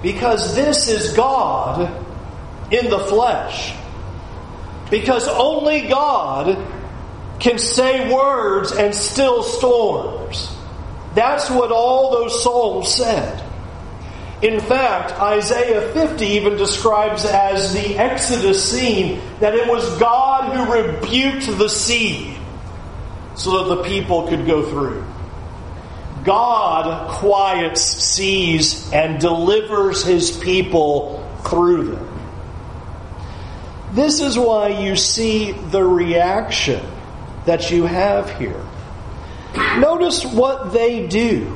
Because 0.00 0.54
this 0.54 0.88
is 0.88 1.12
God 1.12 1.82
in 2.70 2.88
the 2.88 2.98
flesh. 2.98 3.74
Because 4.90 5.28
only 5.28 5.82
God 5.82 6.56
can 7.44 7.58
say 7.58 8.10
words 8.10 8.72
and 8.72 8.94
still 8.94 9.42
storms. 9.42 10.50
That's 11.14 11.50
what 11.50 11.70
all 11.70 12.10
those 12.10 12.42
psalms 12.42 12.88
said. 12.88 13.44
In 14.40 14.60
fact, 14.60 15.12
Isaiah 15.20 15.92
50 15.92 16.24
even 16.24 16.56
describes 16.56 17.26
as 17.26 17.74
the 17.74 17.98
Exodus 17.98 18.70
scene 18.70 19.20
that 19.40 19.54
it 19.54 19.68
was 19.68 19.98
God 19.98 20.56
who 20.56 20.72
rebuked 20.72 21.58
the 21.58 21.68
sea 21.68 22.34
so 23.36 23.62
that 23.62 23.76
the 23.76 23.82
people 23.82 24.26
could 24.26 24.46
go 24.46 24.66
through. 24.66 25.04
God 26.24 27.10
quiets 27.10 27.82
seas 27.82 28.90
and 28.90 29.20
delivers 29.20 30.02
his 30.02 30.34
people 30.34 31.22
through 31.44 31.94
them. 31.94 32.20
This 33.92 34.22
is 34.22 34.38
why 34.38 34.68
you 34.82 34.96
see 34.96 35.52
the 35.52 35.84
reaction 35.84 36.80
that 37.44 37.70
you 37.70 37.84
have 37.84 38.30
here. 38.38 38.64
Notice 39.78 40.24
what 40.24 40.72
they 40.72 41.06
do. 41.06 41.46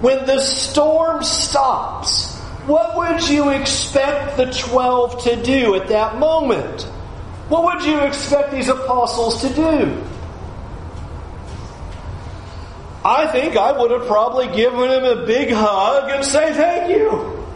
When 0.00 0.24
the 0.26 0.40
storm 0.40 1.22
stops, 1.22 2.36
what 2.66 2.96
would 2.96 3.28
you 3.28 3.50
expect 3.50 4.36
the 4.36 4.46
12 4.46 5.24
to 5.24 5.42
do 5.42 5.74
at 5.74 5.88
that 5.88 6.18
moment? 6.18 6.82
What 7.48 7.64
would 7.64 7.84
you 7.84 8.00
expect 8.00 8.52
these 8.52 8.68
apostles 8.68 9.42
to 9.42 9.48
do? 9.52 10.04
I 13.04 13.26
think 13.28 13.56
I 13.56 13.72
would 13.72 13.90
have 13.90 14.06
probably 14.06 14.46
given 14.54 14.90
him 14.90 15.04
a 15.04 15.26
big 15.26 15.50
hug 15.50 16.10
and 16.10 16.24
say 16.24 16.52
thank 16.52 16.90
you. 16.90 17.46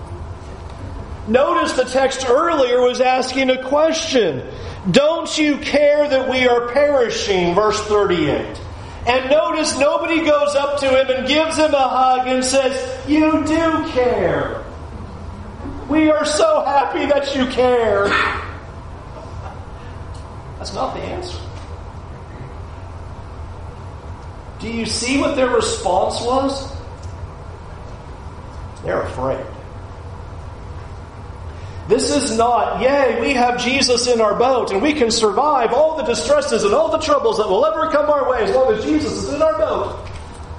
Notice 1.28 1.73
the 1.73 1.85
text 1.85 2.26
earlier 2.28 2.81
was 2.81 3.00
asking 3.00 3.50
a 3.50 3.62
question. 3.62 4.47
Don't 4.90 5.38
you 5.38 5.56
care 5.58 6.08
that 6.08 6.28
we 6.28 6.46
are 6.46 6.68
perishing? 6.68 7.54
Verse 7.54 7.80
38. 7.84 8.60
And 9.06 9.30
notice 9.30 9.78
nobody 9.78 10.24
goes 10.24 10.54
up 10.54 10.78
to 10.80 10.88
him 10.88 11.10
and 11.10 11.26
gives 11.26 11.56
him 11.56 11.72
a 11.74 11.88
hug 11.88 12.26
and 12.26 12.44
says, 12.44 13.08
You 13.08 13.44
do 13.44 13.88
care. 13.90 14.64
We 15.88 16.10
are 16.10 16.24
so 16.24 16.64
happy 16.64 17.06
that 17.06 17.34
you 17.36 17.46
care. 17.46 18.08
That's 20.58 20.72
not 20.72 20.94
the 20.94 21.00
answer. 21.00 21.38
Do 24.60 24.70
you 24.70 24.86
see 24.86 25.18
what 25.18 25.36
their 25.36 25.50
response 25.50 26.22
was? 26.22 26.72
They're 28.82 29.02
afraid. 29.02 29.44
This 31.88 32.10
is 32.10 32.36
not, 32.36 32.80
yay, 32.80 33.20
we 33.20 33.34
have 33.34 33.62
Jesus 33.62 34.06
in 34.06 34.20
our 34.20 34.34
boat 34.34 34.70
and 34.70 34.80
we 34.80 34.94
can 34.94 35.10
survive 35.10 35.72
all 35.72 35.98
the 35.98 36.04
distresses 36.04 36.64
and 36.64 36.72
all 36.72 36.90
the 36.90 36.98
troubles 36.98 37.36
that 37.36 37.48
will 37.48 37.66
ever 37.66 37.90
come 37.90 38.08
our 38.08 38.30
way 38.30 38.42
as 38.42 38.54
long 38.54 38.72
as 38.72 38.84
Jesus 38.84 39.12
is 39.12 39.34
in 39.34 39.42
our 39.42 39.58
boat. 39.58 40.08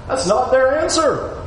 That's 0.07 0.27
not 0.27 0.51
their 0.51 0.79
answer. 0.79 1.43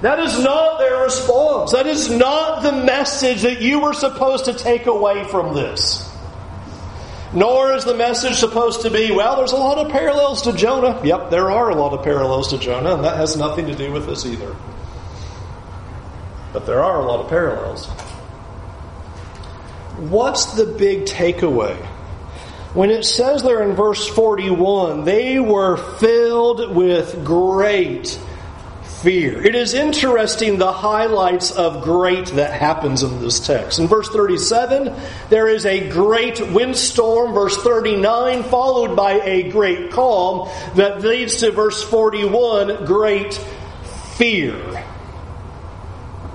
That 0.00 0.20
is 0.20 0.42
not 0.42 0.78
their 0.78 1.02
response. 1.02 1.72
That 1.72 1.86
is 1.86 2.08
not 2.08 2.62
the 2.62 2.72
message 2.72 3.42
that 3.42 3.60
you 3.60 3.80
were 3.80 3.92
supposed 3.92 4.46
to 4.46 4.54
take 4.54 4.86
away 4.86 5.24
from 5.24 5.54
this. 5.54 6.08
Nor 7.34 7.74
is 7.74 7.84
the 7.84 7.94
message 7.94 8.36
supposed 8.36 8.82
to 8.82 8.90
be, 8.90 9.12
well, 9.12 9.36
there's 9.36 9.52
a 9.52 9.56
lot 9.56 9.76
of 9.76 9.92
parallels 9.92 10.42
to 10.42 10.54
Jonah. 10.54 10.98
Yep, 11.04 11.28
there 11.28 11.50
are 11.50 11.68
a 11.68 11.74
lot 11.74 11.92
of 11.92 12.02
parallels 12.02 12.48
to 12.48 12.58
Jonah, 12.58 12.94
and 12.94 13.04
that 13.04 13.18
has 13.18 13.36
nothing 13.36 13.66
to 13.66 13.74
do 13.74 13.92
with 13.92 14.06
this 14.06 14.24
either. 14.24 14.56
But 16.54 16.64
there 16.64 16.82
are 16.82 17.00
a 17.00 17.04
lot 17.04 17.20
of 17.20 17.28
parallels. 17.28 17.90
What's 19.98 20.54
the 20.54 20.64
big 20.64 21.06
takeaway? 21.06 21.76
When 22.72 22.90
it 22.90 23.04
says 23.04 23.42
there 23.42 23.62
in 23.68 23.74
verse 23.74 24.06
41, 24.06 25.04
they 25.04 25.40
were 25.40 25.76
filled 25.76 26.76
with 26.76 27.24
great 27.24 28.20
fear. 29.02 29.42
It 29.42 29.54
is 29.54 29.74
interesting 29.74 30.58
the 30.58 30.72
highlights 30.72 31.50
of 31.50 31.82
great 31.82 32.26
that 32.28 32.52
happens 32.52 33.02
in 33.02 33.20
this 33.20 33.40
text. 33.40 33.78
In 33.78 33.86
verse 33.86 34.08
37, 34.08 34.94
there 35.30 35.48
is 35.48 35.66
a 35.66 35.88
great 35.88 36.40
windstorm. 36.52 37.32
Verse 37.32 37.56
39, 37.56 38.44
followed 38.44 38.94
by 38.94 39.20
a 39.24 39.50
great 39.50 39.90
calm 39.90 40.48
that 40.76 41.00
leads 41.00 41.38
to 41.38 41.50
verse 41.52 41.82
41, 41.82 42.84
great 42.84 43.34
fear. 44.16 44.84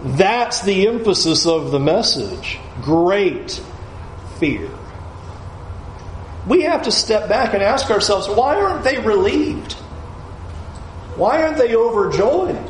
That's 0.03 0.61
the 0.63 0.87
emphasis 0.87 1.45
of 1.45 1.71
the 1.71 1.79
message. 1.79 2.59
Great 2.83 3.61
fear. 4.39 4.69
We 6.47 6.61
have 6.63 6.83
to 6.83 6.91
step 6.91 7.29
back 7.29 7.53
and 7.53 7.63
ask 7.63 7.89
ourselves, 7.89 8.27
why 8.27 8.55
aren't 8.55 8.83
they 8.83 8.99
relieved? 8.99 9.73
Why 11.15 11.43
aren't 11.43 11.57
they 11.57 11.75
overjoyed? 11.75 12.69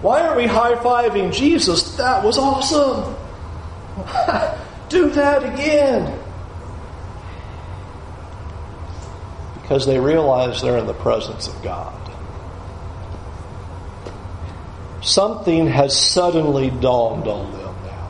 Why 0.00 0.22
aren't 0.22 0.36
we 0.36 0.46
high 0.46 0.74
fiving 0.74 1.32
Jesus? 1.32 1.96
That 1.96 2.24
was 2.24 2.38
awesome. 2.38 3.14
Do 4.88 5.10
that 5.10 5.44
again. 5.44 6.18
Because 9.60 9.86
they 9.86 9.98
realize 9.98 10.60
they're 10.60 10.78
in 10.78 10.86
the 10.86 10.94
presence 10.94 11.46
of 11.46 11.62
God. 11.62 11.98
Something 15.02 15.66
has 15.66 15.98
suddenly 15.98 16.70
dawned 16.70 17.26
on 17.26 17.52
them 17.52 17.74
now. 17.84 18.08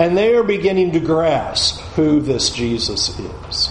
And 0.00 0.16
they 0.16 0.34
are 0.34 0.42
beginning 0.42 0.92
to 0.92 1.00
grasp 1.00 1.78
who 1.94 2.22
this 2.22 2.48
Jesus 2.48 3.10
is. 3.18 3.68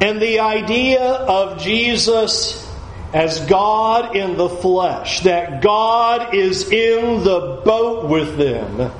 And 0.00 0.20
the 0.20 0.40
idea 0.40 1.00
of 1.00 1.60
Jesus 1.60 2.68
as 3.14 3.38
God 3.46 4.16
in 4.16 4.36
the 4.36 4.48
flesh, 4.48 5.20
that 5.20 5.62
God 5.62 6.34
is 6.34 6.72
in 6.72 7.22
the 7.22 7.62
boat 7.64 8.08
with 8.08 8.36
them, 8.36 8.90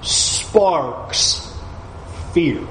sparks 0.00 1.46
fear. 2.32 2.66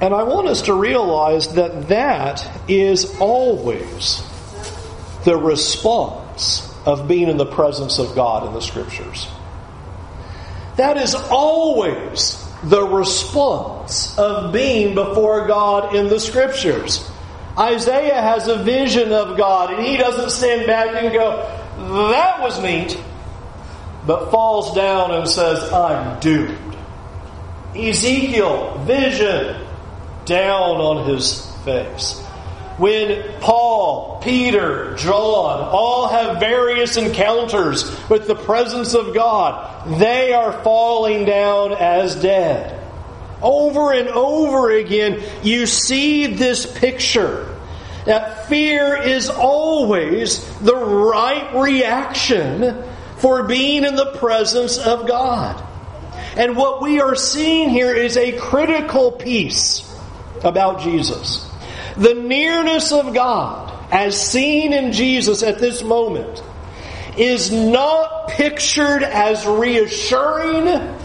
And 0.00 0.14
I 0.14 0.22
want 0.22 0.48
us 0.48 0.62
to 0.62 0.74
realize 0.74 1.52
that 1.54 1.88
that 1.88 2.48
is 2.66 3.14
always 3.20 4.22
the 5.26 5.36
response 5.36 6.71
of 6.84 7.08
being 7.08 7.28
in 7.28 7.36
the 7.36 7.46
presence 7.46 7.98
of 7.98 8.14
God 8.14 8.46
in 8.46 8.54
the 8.54 8.60
Scriptures. 8.60 9.28
That 10.76 10.96
is 10.96 11.14
always 11.14 12.42
the 12.64 12.82
response 12.82 14.18
of 14.18 14.52
being 14.52 14.94
before 14.94 15.46
God 15.46 15.94
in 15.94 16.08
the 16.08 16.20
Scriptures. 16.20 17.08
Isaiah 17.58 18.20
has 18.20 18.48
a 18.48 18.62
vision 18.62 19.12
of 19.12 19.36
God, 19.36 19.74
and 19.74 19.86
he 19.86 19.96
doesn't 19.96 20.30
stand 20.30 20.66
back 20.66 21.02
and 21.02 21.12
go, 21.12 21.42
That 22.10 22.40
was 22.40 22.60
neat, 22.62 22.98
but 24.06 24.30
falls 24.30 24.74
down 24.74 25.12
and 25.12 25.28
says, 25.28 25.70
I'm 25.72 26.18
doomed. 26.20 26.76
Ezekiel, 27.76 28.78
vision, 28.84 29.66
down 30.24 30.76
on 30.76 31.08
his 31.08 31.46
face. 31.64 32.22
When 32.82 33.38
Paul, 33.38 34.18
Peter, 34.24 34.96
John 34.96 35.68
all 35.70 36.08
have 36.08 36.40
various 36.40 36.96
encounters 36.96 37.84
with 38.08 38.26
the 38.26 38.34
presence 38.34 38.94
of 38.94 39.14
God, 39.14 40.00
they 40.00 40.32
are 40.32 40.64
falling 40.64 41.24
down 41.24 41.74
as 41.74 42.16
dead. 42.16 42.84
Over 43.40 43.92
and 43.92 44.08
over 44.08 44.72
again, 44.72 45.22
you 45.44 45.66
see 45.66 46.26
this 46.26 46.66
picture 46.66 47.56
that 48.04 48.48
fear 48.48 49.00
is 49.00 49.30
always 49.30 50.42
the 50.58 50.74
right 50.74 51.54
reaction 51.54 52.82
for 53.18 53.44
being 53.44 53.84
in 53.84 53.94
the 53.94 54.16
presence 54.16 54.78
of 54.78 55.06
God. 55.06 55.64
And 56.36 56.56
what 56.56 56.82
we 56.82 57.00
are 57.00 57.14
seeing 57.14 57.70
here 57.70 57.94
is 57.94 58.16
a 58.16 58.36
critical 58.36 59.12
piece 59.12 59.88
about 60.42 60.80
Jesus. 60.80 61.51
The 61.96 62.14
nearness 62.14 62.92
of 62.92 63.14
God, 63.14 63.72
as 63.92 64.20
seen 64.20 64.72
in 64.72 64.92
Jesus 64.92 65.42
at 65.42 65.58
this 65.58 65.82
moment, 65.82 66.42
is 67.16 67.52
not 67.52 68.28
pictured 68.28 69.02
as 69.02 69.46
reassuring, 69.46 70.96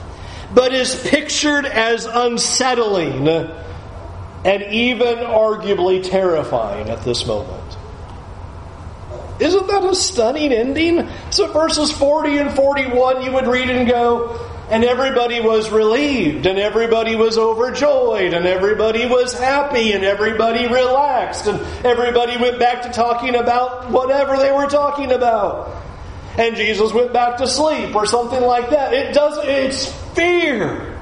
but 0.54 0.74
is 0.74 0.96
pictured 0.96 1.66
as 1.66 2.06
unsettling 2.06 3.28
and 3.28 4.64
even 4.64 5.18
arguably 5.18 6.02
terrifying 6.02 6.90
at 6.90 7.04
this 7.04 7.26
moment. 7.26 7.78
Isn't 9.40 9.68
that 9.68 9.84
a 9.84 9.94
stunning 9.94 10.52
ending? 10.52 11.08
So, 11.30 11.52
verses 11.52 11.92
40 11.92 12.38
and 12.38 12.56
41, 12.56 13.22
you 13.22 13.32
would 13.34 13.46
read 13.46 13.70
and 13.70 13.88
go, 13.88 14.47
and 14.70 14.84
everybody 14.84 15.40
was 15.40 15.72
relieved, 15.72 16.46
and 16.46 16.60
everybody 16.60 17.16
was 17.16 17.38
overjoyed, 17.38 18.34
and 18.34 18.46
everybody 18.46 19.06
was 19.06 19.34
happy, 19.34 19.94
and 19.94 20.04
everybody 20.04 20.68
relaxed, 20.68 21.48
and 21.48 21.60
everybody 21.86 22.38
went 22.38 22.60
back 22.60 22.82
to 22.82 22.90
talking 22.92 23.36
about 23.36 23.90
whatever 23.90 24.38
they 24.38 24.52
were 24.52 24.68
talking 24.68 25.12
about. 25.12 25.74
And 26.38 26.56
Jesus 26.56 26.92
went 26.94 27.14
back 27.14 27.38
to 27.38 27.48
sleep, 27.48 27.96
or 27.96 28.06
something 28.06 28.42
like 28.42 28.72
that. 28.72 28.94
It 28.94 29.14
doesn't, 29.14 29.48
it's 29.48 29.86
fear. 30.14 31.00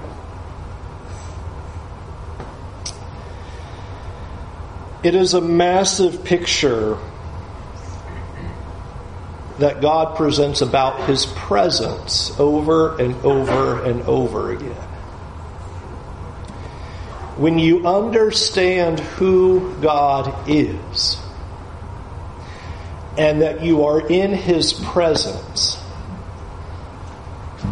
It 5.03 5.15
is 5.15 5.33
a 5.33 5.41
massive 5.41 6.23
picture 6.23 6.97
that 9.59 9.81
God 9.81 10.17
presents 10.17 10.61
about 10.61 11.07
his 11.07 11.25
presence 11.25 12.37
over 12.39 12.99
and 12.99 13.15
over 13.25 13.83
and 13.83 14.01
over 14.03 14.51
again. 14.51 14.71
When 17.37 17.59
you 17.59 17.87
understand 17.87 18.99
who 18.99 19.75
God 19.81 20.49
is 20.49 21.17
and 23.17 23.41
that 23.41 23.63
you 23.63 23.85
are 23.85 24.05
in 24.05 24.33
his 24.33 24.73
presence, 24.73 25.77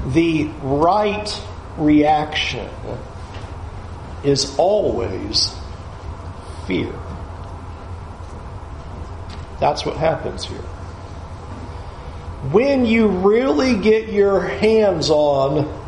the 0.08 0.46
right 0.62 1.42
reaction 1.78 2.70
is 4.24 4.58
always 4.58 5.54
fear. 6.66 6.94
That's 9.60 9.86
what 9.86 9.98
happens 9.98 10.46
here 10.46 10.64
when 12.52 12.86
you 12.86 13.08
really 13.08 13.78
get 13.78 14.10
your 14.10 14.42
hands 14.42 15.10
on 15.10 15.82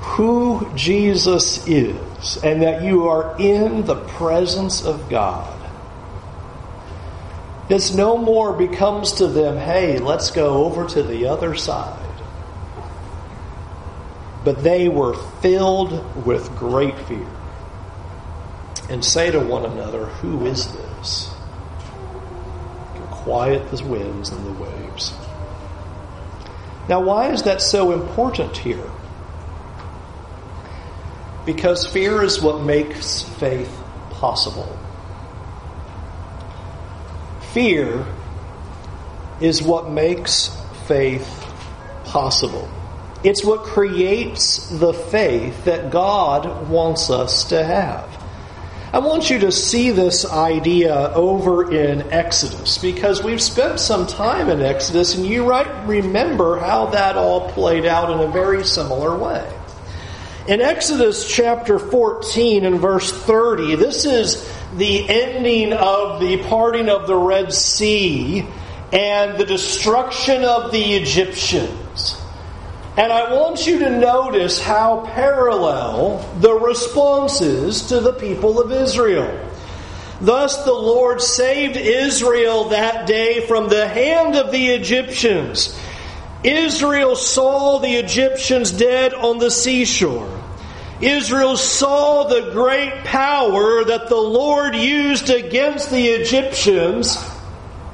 who 0.00 0.70
Jesus 0.76 1.66
is 1.66 2.42
and 2.44 2.62
that 2.62 2.82
you 2.82 3.08
are 3.08 3.36
in 3.40 3.84
the 3.84 3.96
presence 3.96 4.84
of 4.84 5.08
God, 5.08 5.54
this 7.68 7.94
no 7.94 8.16
more 8.16 8.52
becomes 8.52 9.12
to 9.14 9.26
them, 9.26 9.56
hey, 9.56 9.98
let's 9.98 10.30
go 10.30 10.64
over 10.64 10.86
to 10.88 11.02
the 11.02 11.26
other 11.26 11.54
side. 11.54 12.04
But 14.44 14.62
they 14.62 14.88
were 14.88 15.14
filled 15.42 16.24
with 16.24 16.56
great 16.56 16.98
fear 17.00 17.26
and 18.88 19.04
say 19.04 19.30
to 19.30 19.40
one 19.40 19.66
another, 19.66 20.06
Who 20.06 20.46
is 20.46 20.72
this? 20.72 21.30
Quiet 23.10 23.70
the 23.70 23.84
winds 23.84 24.30
and 24.30 24.46
the 24.46 24.62
waves. 24.62 25.12
Now, 26.88 27.00
why 27.00 27.30
is 27.32 27.42
that 27.42 27.60
so 27.60 27.92
important 27.92 28.56
here? 28.56 28.90
Because 31.44 31.86
fear 31.86 32.22
is 32.22 32.40
what 32.40 32.62
makes 32.62 33.22
faith 33.22 33.74
possible. 34.10 34.78
Fear 37.52 38.06
is 39.40 39.62
what 39.62 39.90
makes 39.90 40.50
faith 40.86 41.46
possible. 42.04 42.68
It's 43.24 43.44
what 43.44 43.64
creates 43.64 44.68
the 44.68 44.92
faith 44.92 45.64
that 45.64 45.90
God 45.90 46.68
wants 46.68 47.10
us 47.10 47.44
to 47.50 47.64
have. 47.64 48.17
I 48.90 49.00
want 49.00 49.28
you 49.28 49.40
to 49.40 49.52
see 49.52 49.90
this 49.90 50.24
idea 50.24 51.12
over 51.14 51.70
in 51.70 52.10
Exodus 52.10 52.78
because 52.78 53.22
we've 53.22 53.42
spent 53.42 53.80
some 53.80 54.06
time 54.06 54.48
in 54.48 54.62
Exodus 54.62 55.14
and 55.14 55.26
you 55.26 55.46
right 55.46 55.86
remember 55.86 56.58
how 56.58 56.86
that 56.86 57.14
all 57.14 57.50
played 57.50 57.84
out 57.84 58.10
in 58.10 58.26
a 58.26 58.32
very 58.32 58.64
similar 58.64 59.14
way. 59.14 59.46
In 60.46 60.62
Exodus 60.62 61.30
chapter 61.30 61.78
14 61.78 62.64
and 62.64 62.80
verse 62.80 63.12
30, 63.12 63.74
this 63.74 64.06
is 64.06 64.50
the 64.74 65.06
ending 65.06 65.74
of 65.74 66.20
the 66.22 66.42
parting 66.44 66.88
of 66.88 67.06
the 67.06 67.16
Red 67.16 67.52
Sea 67.52 68.46
and 68.90 69.38
the 69.38 69.44
destruction 69.44 70.44
of 70.44 70.72
the 70.72 70.94
Egyptians. 70.94 71.87
And 72.98 73.12
I 73.12 73.32
want 73.32 73.64
you 73.64 73.78
to 73.78 73.90
notice 73.90 74.60
how 74.60 75.06
parallel 75.14 76.18
the 76.40 76.52
response 76.52 77.40
is 77.40 77.82
to 77.90 78.00
the 78.00 78.12
people 78.12 78.60
of 78.60 78.72
Israel. 78.72 79.48
Thus 80.20 80.64
the 80.64 80.72
Lord 80.72 81.20
saved 81.20 81.76
Israel 81.76 82.70
that 82.70 83.06
day 83.06 83.46
from 83.46 83.68
the 83.68 83.86
hand 83.86 84.34
of 84.34 84.50
the 84.50 84.70
Egyptians. 84.70 85.78
Israel 86.42 87.14
saw 87.14 87.78
the 87.78 87.94
Egyptians 87.94 88.72
dead 88.72 89.14
on 89.14 89.38
the 89.38 89.52
seashore. 89.52 90.28
Israel 91.00 91.56
saw 91.56 92.24
the 92.24 92.50
great 92.50 93.04
power 93.04 93.84
that 93.84 94.08
the 94.08 94.16
Lord 94.16 94.74
used 94.74 95.30
against 95.30 95.92
the 95.92 96.04
Egyptians. 96.04 97.16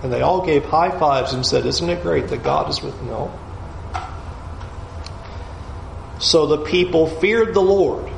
And 0.03 0.11
they 0.11 0.23
all 0.23 0.47
gave 0.47 0.65
high 0.65 0.99
fives 0.99 1.35
and 1.35 1.45
said, 1.45 1.67
Isn't 1.67 1.91
it 1.91 2.01
great 2.01 2.29
that 2.29 2.43
God 2.43 2.71
is 2.71 2.81
with 2.81 2.99
them? 3.07 3.31
So 6.25 6.47
the 6.47 6.57
people 6.57 7.07
feared 7.07 7.53
the 7.53 7.61
Lord. 7.61 8.11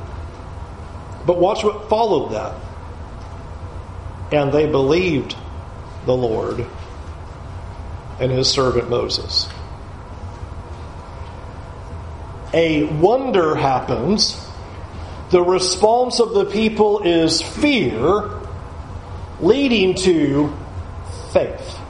But 1.27 1.41
watch 1.41 1.65
what 1.65 1.89
followed 1.89 2.33
that. 2.35 2.55
And 4.31 4.53
they 4.53 4.71
believed 4.71 5.35
the 6.05 6.17
Lord 6.17 6.65
and 8.21 8.31
his 8.31 8.49
servant 8.49 8.89
Moses. 8.89 9.49
A 12.55 12.85
wonder 12.85 13.57
happens. 13.57 14.41
The 15.31 15.43
response 15.43 16.21
of 16.21 16.33
the 16.33 16.45
people 16.45 17.03
is 17.03 17.43
fear, 17.43 18.31
leading 19.41 19.97
to 19.97 20.57
faith. 21.33 21.81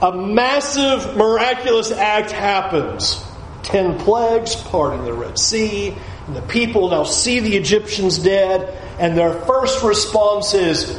A 0.00 0.16
massive, 0.16 1.16
miraculous 1.18 1.92
act 1.92 2.30
happens 2.30 3.25
ten 3.66 3.98
plagues, 3.98 4.54
parting 4.54 5.04
the 5.04 5.12
Red 5.12 5.38
Sea, 5.38 5.94
and 6.26 6.36
the 6.36 6.42
people 6.42 6.88
now 6.88 7.04
see 7.04 7.40
the 7.40 7.56
Egyptians 7.56 8.18
dead, 8.18 8.80
and 8.98 9.16
their 9.16 9.32
first 9.42 9.82
response 9.82 10.54
is, 10.54 10.96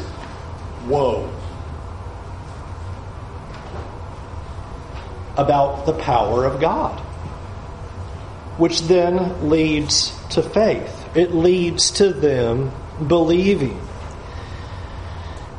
Whoa. 0.85 1.33
About 5.37 5.85
the 5.85 5.93
power 5.93 6.45
of 6.45 6.59
God, 6.59 6.99
which 8.57 8.81
then 8.81 9.49
leads 9.49 10.11
to 10.31 10.41
faith. 10.41 11.15
It 11.15 11.33
leads 11.33 11.91
to 11.91 12.11
them 12.11 12.71
believing. 13.07 13.86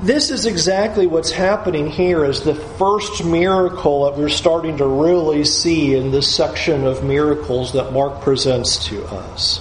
This 0.00 0.30
is 0.30 0.46
exactly 0.46 1.08
what's 1.08 1.32
happening 1.32 1.88
here 1.88 2.24
as 2.24 2.42
the 2.42 2.54
first 2.54 3.24
miracle 3.24 4.04
that 4.04 4.16
we're 4.16 4.28
starting 4.28 4.76
to 4.76 4.86
really 4.86 5.44
see 5.44 5.96
in 5.96 6.12
this 6.12 6.32
section 6.32 6.86
of 6.86 7.02
miracles 7.02 7.72
that 7.72 7.92
Mark 7.92 8.20
presents 8.20 8.86
to 8.86 9.04
us. 9.06 9.60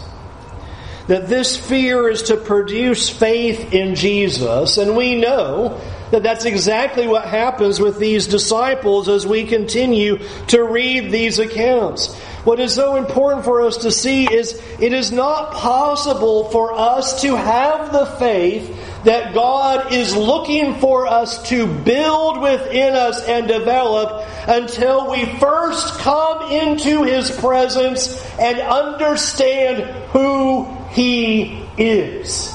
That 1.08 1.28
this 1.28 1.58
fear 1.58 2.08
is 2.08 2.22
to 2.24 2.38
produce 2.38 3.10
faith 3.10 3.74
in 3.74 3.96
Jesus, 3.96 4.78
and 4.78 4.96
we 4.96 5.16
know 5.16 5.82
that 6.12 6.22
that's 6.22 6.46
exactly 6.46 7.08
what 7.08 7.26
happens 7.26 7.80
with 7.80 7.98
these 7.98 8.28
disciples 8.28 9.10
as 9.10 9.26
we 9.26 9.44
continue 9.44 10.20
to 10.50 10.64
read 10.64 11.10
these 11.10 11.40
accounts. 11.40 12.14
What 12.44 12.60
is 12.60 12.76
so 12.76 12.96
important 12.96 13.44
for 13.44 13.64
us 13.64 13.78
to 13.78 13.92
see 13.92 14.32
is 14.32 14.62
it 14.80 14.94
is 14.94 15.12
not 15.12 15.54
possible 15.54 16.52
for 16.52 16.74
us 16.74 17.24
to 17.24 17.36
have 17.36 17.92
the 17.92 18.06
faith 18.06 18.77
that 19.08 19.34
God 19.34 19.94
is 19.94 20.14
looking 20.18 20.76
for 20.82 21.08
us 21.08 21.42
to 21.48 21.66
build 21.66 22.42
within 22.42 22.94
us 22.94 23.24
and 23.24 23.48
develop 23.48 24.28
until 24.50 25.10
we 25.10 25.26
first 25.40 25.98
come 26.00 26.52
into 26.52 27.04
His 27.04 27.32
presence 27.32 28.22
and 28.38 28.60
understand 28.60 29.84
who 30.10 30.66
He 30.90 31.64
is. 31.78 32.54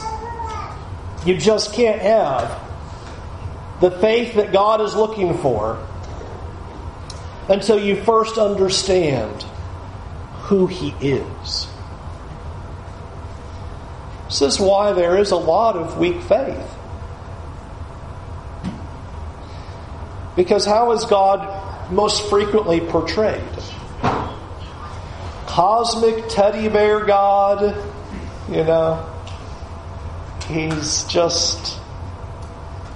You 1.25 1.39
just 1.39 1.73
can't 1.73 2.03
have 2.03 2.61
the 3.81 3.91
faith 3.91 4.35
that 4.35 4.53
God 4.53 4.83
is 4.83 4.95
looking 4.95 5.39
for 5.39 5.83
until 7.49 7.83
you 7.83 7.97
first 7.97 8.37
understand 8.37 9.43
who 10.43 10.67
He 10.67 10.91
is. 11.01 11.72
This 14.33 14.55
is 14.55 14.59
why 14.59 14.95
there 14.95 15.19
is 15.19 15.31
a 15.31 15.37
lot 15.37 15.77
of 15.77 15.99
weak 15.99 16.23
faith. 16.23 16.75
Because 20.35 20.65
how 20.65 20.93
is 20.93 21.05
God 21.05 21.93
most 21.93 22.31
frequently 22.31 22.81
portrayed? 22.81 23.45
Cosmic 25.45 26.31
teddy 26.31 26.71
bear 26.71 27.05
God, 27.05 27.77
you 28.49 28.65
know. 28.65 29.07
He's 30.49 31.05
just 31.05 31.79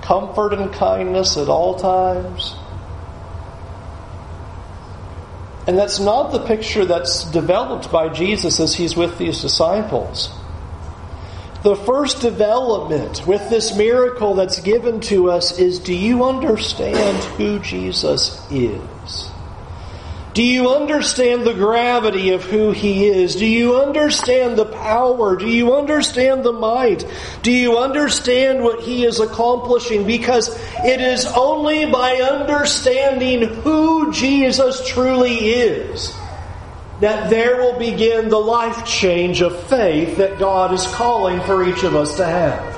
comfort 0.01 0.55
and 0.55 0.73
kindness 0.73 1.37
at 1.37 1.49
all 1.49 1.79
times. 1.79 2.55
And 5.67 5.77
that's 5.77 6.01
not 6.01 6.33
the 6.33 6.47
picture 6.47 6.87
that's 6.87 7.31
developed 7.31 7.93
by 7.93 8.09
Jesus 8.09 8.59
as 8.59 8.75
he's 8.75 8.97
with 8.97 9.19
these 9.19 9.43
disciples 9.43 10.31
the 11.67 11.75
first 11.75 12.21
development 12.21 13.27
with 13.27 13.51
this 13.51 13.77
miracle 13.77 14.35
that's 14.35 14.61
given 14.61 15.01
to 15.01 15.33
us 15.33 15.59
is 15.59 15.81
do 15.81 15.93
you 15.93 16.23
understand 16.23 17.25
who 17.35 17.59
Jesus 17.59 18.41
is? 18.53 19.31
Do 20.33 20.45
you 20.45 20.71
understand 20.71 21.45
the 21.45 21.55
gravity 21.55 22.31
of 22.31 22.45
who 22.45 22.71
He 22.71 23.09
is? 23.09 23.35
Do 23.35 23.45
you 23.45 23.81
understand 23.81 24.57
the 24.57 24.67
power? 24.67 25.35
Do 25.35 25.49
you 25.49 25.75
understand 25.75 26.45
the 26.45 26.53
might? 26.53 27.05
Do 27.43 27.51
you 27.51 27.79
understand 27.79 28.63
what 28.63 28.85
He 28.85 29.05
is 29.05 29.19
accomplishing? 29.19 30.07
Because 30.07 30.57
it 30.85 31.01
is 31.01 31.27
only 31.27 31.85
by 31.87 32.15
understanding 32.19 33.43
who 33.43 34.13
Jesus 34.13 34.87
truly 34.87 35.35
is 35.35 36.17
that 37.01 37.31
there 37.31 37.57
will 37.59 37.79
begin 37.79 38.29
the 38.29 38.39
life 38.39 38.87
change 38.87 39.41
of 39.43 39.69
faith 39.69 40.17
that 40.17 40.39
God 40.39 40.73
is 40.73 40.87
calling 40.87 41.41
for 41.43 41.67
each 41.67 41.83
of 41.83 41.95
us 41.95 42.17
to 42.17 42.25
have. 42.25 42.75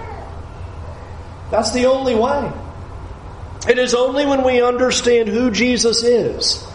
That's 1.50 1.72
the 1.72 1.86
only 1.86 2.14
way. 2.14 2.52
It 3.68 3.78
is 3.78 3.94
only 3.94 4.26
when 4.26 4.44
we 4.44 4.62
understand 4.62 5.28
who 5.28 5.50
Jesus 5.50 6.02
is 6.02 6.68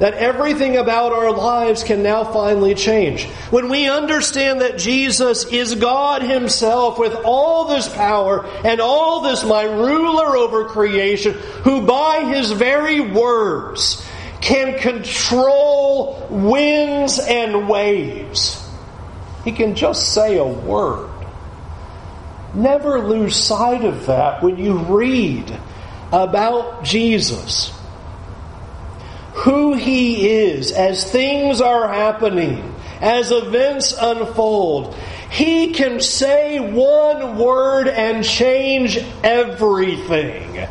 that 0.00 0.14
everything 0.14 0.78
about 0.78 1.12
our 1.12 1.30
lives 1.30 1.84
can 1.84 2.02
now 2.02 2.24
finally 2.24 2.74
change. 2.74 3.26
When 3.50 3.68
we 3.68 3.88
understand 3.88 4.62
that 4.62 4.78
Jesus 4.78 5.44
is 5.44 5.74
God 5.74 6.22
Himself 6.22 6.98
with 6.98 7.14
all 7.22 7.66
this 7.66 7.86
power 7.86 8.46
and 8.64 8.80
all 8.80 9.20
this 9.20 9.44
my 9.44 9.62
ruler 9.62 10.36
over 10.36 10.64
creation, 10.64 11.34
who 11.34 11.86
by 11.86 12.24
His 12.24 12.50
very 12.50 13.00
words 13.00 14.02
can 14.40 14.78
control 14.78 16.26
winds 16.30 17.18
and 17.18 17.68
waves. 17.68 18.66
He 19.44 19.52
can 19.52 19.74
just 19.74 20.12
say 20.12 20.38
a 20.38 20.46
word. 20.46 21.10
Never 22.54 23.00
lose 23.00 23.36
sight 23.36 23.84
of 23.84 24.06
that 24.06 24.42
when 24.42 24.56
you 24.56 24.78
read 24.78 25.56
about 26.12 26.84
Jesus 26.84 27.72
who 29.40 29.74
He 29.74 30.28
is 30.28 30.72
as 30.72 31.10
things 31.10 31.60
are 31.60 31.88
happening, 31.88 32.74
as 33.00 33.30
events 33.30 33.94
unfold. 33.98 34.94
He 35.30 35.72
can 35.72 36.00
say 36.00 36.58
one 36.60 37.38
word 37.38 37.88
and 37.88 38.24
change 38.24 38.98
everything. 39.22 40.66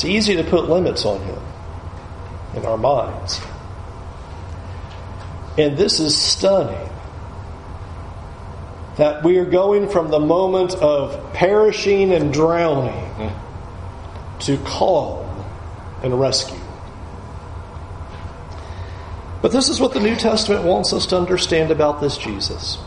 It's 0.00 0.06
easy 0.06 0.36
to 0.36 0.44
put 0.44 0.70
limits 0.70 1.04
on 1.04 1.20
Him 1.20 1.38
in 2.54 2.64
our 2.64 2.78
minds. 2.78 3.38
And 5.58 5.76
this 5.76 6.00
is 6.00 6.16
stunning 6.16 6.88
that 8.96 9.22
we 9.22 9.36
are 9.36 9.44
going 9.44 9.90
from 9.90 10.10
the 10.10 10.18
moment 10.18 10.72
of 10.76 11.34
perishing 11.34 12.14
and 12.14 12.32
drowning 12.32 13.30
to 14.38 14.56
calm 14.64 15.44
and 16.02 16.18
rescue. 16.18 16.58
But 19.42 19.52
this 19.52 19.68
is 19.68 19.80
what 19.80 19.92
the 19.92 20.00
New 20.00 20.16
Testament 20.16 20.64
wants 20.64 20.94
us 20.94 21.04
to 21.08 21.18
understand 21.18 21.70
about 21.70 22.00
this 22.00 22.16
Jesus. 22.16 22.78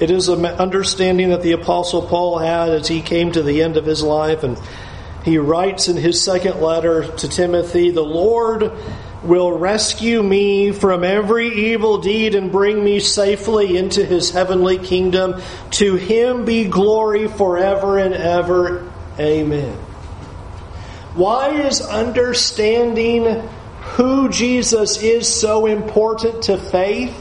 It 0.00 0.10
is 0.10 0.28
an 0.28 0.44
understanding 0.44 1.28
that 1.28 1.42
the 1.42 1.52
Apostle 1.52 2.02
Paul 2.08 2.38
had 2.38 2.70
as 2.70 2.88
he 2.88 3.02
came 3.02 3.30
to 3.30 3.42
the 3.44 3.62
end 3.62 3.76
of 3.76 3.84
his 3.84 4.02
life, 4.02 4.42
and 4.42 4.58
he 5.26 5.38
writes 5.38 5.88
in 5.88 5.96
his 5.96 6.22
second 6.22 6.60
letter 6.60 7.04
to 7.16 7.28
Timothy 7.28 7.90
The 7.90 8.00
Lord 8.00 8.70
will 9.24 9.58
rescue 9.58 10.22
me 10.22 10.70
from 10.70 11.02
every 11.02 11.48
evil 11.48 11.98
deed 11.98 12.36
and 12.36 12.52
bring 12.52 12.82
me 12.82 13.00
safely 13.00 13.76
into 13.76 14.04
his 14.04 14.30
heavenly 14.30 14.78
kingdom. 14.78 15.42
To 15.72 15.96
him 15.96 16.44
be 16.44 16.68
glory 16.68 17.26
forever 17.26 17.98
and 17.98 18.14
ever. 18.14 18.88
Amen. 19.18 19.76
Why 21.14 21.60
is 21.60 21.80
understanding 21.80 23.24
who 23.96 24.28
Jesus 24.28 25.02
is 25.02 25.26
so 25.26 25.66
important 25.66 26.44
to 26.44 26.56
faith? 26.56 27.20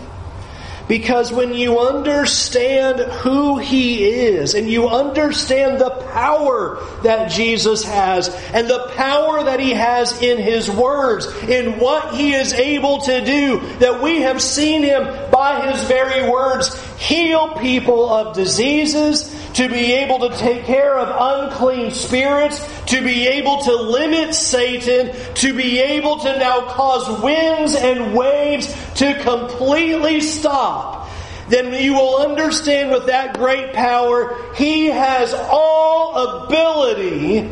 Because 0.87 1.31
when 1.31 1.53
you 1.53 1.79
understand 1.79 2.99
who 2.99 3.57
He 3.57 4.05
is 4.05 4.53
and 4.53 4.69
you 4.69 4.87
understand 4.87 5.81
the 5.81 5.89
power 5.89 6.79
that 7.01 7.31
Jesus 7.31 7.83
has 7.83 8.29
and 8.53 8.69
the 8.69 8.91
power 8.95 9.43
that 9.43 9.59
He 9.59 9.71
has 9.71 10.21
in 10.21 10.37
His 10.37 10.69
words, 10.69 11.25
in 11.43 11.79
what 11.79 12.13
He 12.13 12.33
is 12.33 12.53
able 12.53 13.01
to 13.01 13.25
do, 13.25 13.59
that 13.79 14.01
we 14.01 14.21
have 14.21 14.41
seen 14.41 14.83
Him 14.83 15.31
by 15.31 15.71
His 15.71 15.83
very 15.85 16.29
words 16.29 16.79
heal 16.97 17.49
people 17.55 18.09
of 18.09 18.35
diseases, 18.35 19.34
to 19.55 19.69
be 19.69 19.93
able 19.93 20.29
to 20.29 20.37
take 20.37 20.65
care 20.65 20.97
of 20.97 21.43
unclean 21.49 21.91
spirits, 21.91 22.59
to 22.87 23.01
be 23.01 23.27
able 23.27 23.61
to 23.61 23.73
limit 23.73 24.35
Satan, 24.35 25.15
to 25.35 25.53
be 25.53 25.79
able 25.79 26.19
to 26.19 26.37
now 26.37 26.61
cause 26.67 27.21
winds 27.21 27.73
and 27.73 28.13
waves 28.13 28.67
to 28.95 29.17
completely 29.21 30.19
stop, 30.19 31.09
then 31.47 31.73
you 31.81 31.93
will 31.93 32.17
understand 32.17 32.91
with 32.91 33.05
that 33.05 33.37
great 33.37 33.71
power, 33.73 34.35
He 34.55 34.87
has 34.87 35.33
all 35.33 36.43
ability 36.43 37.49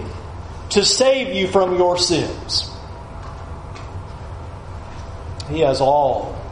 to 0.72 0.84
save 0.84 1.34
you 1.34 1.48
from 1.48 1.78
your 1.78 1.98
sins. 1.98 2.70
He 5.48 5.60
has 5.60 5.80
all 5.80 6.43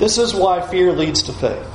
This 0.00 0.16
is 0.16 0.34
why 0.34 0.62
fear 0.62 0.92
leads 0.92 1.24
to 1.24 1.32
faith. 1.34 1.66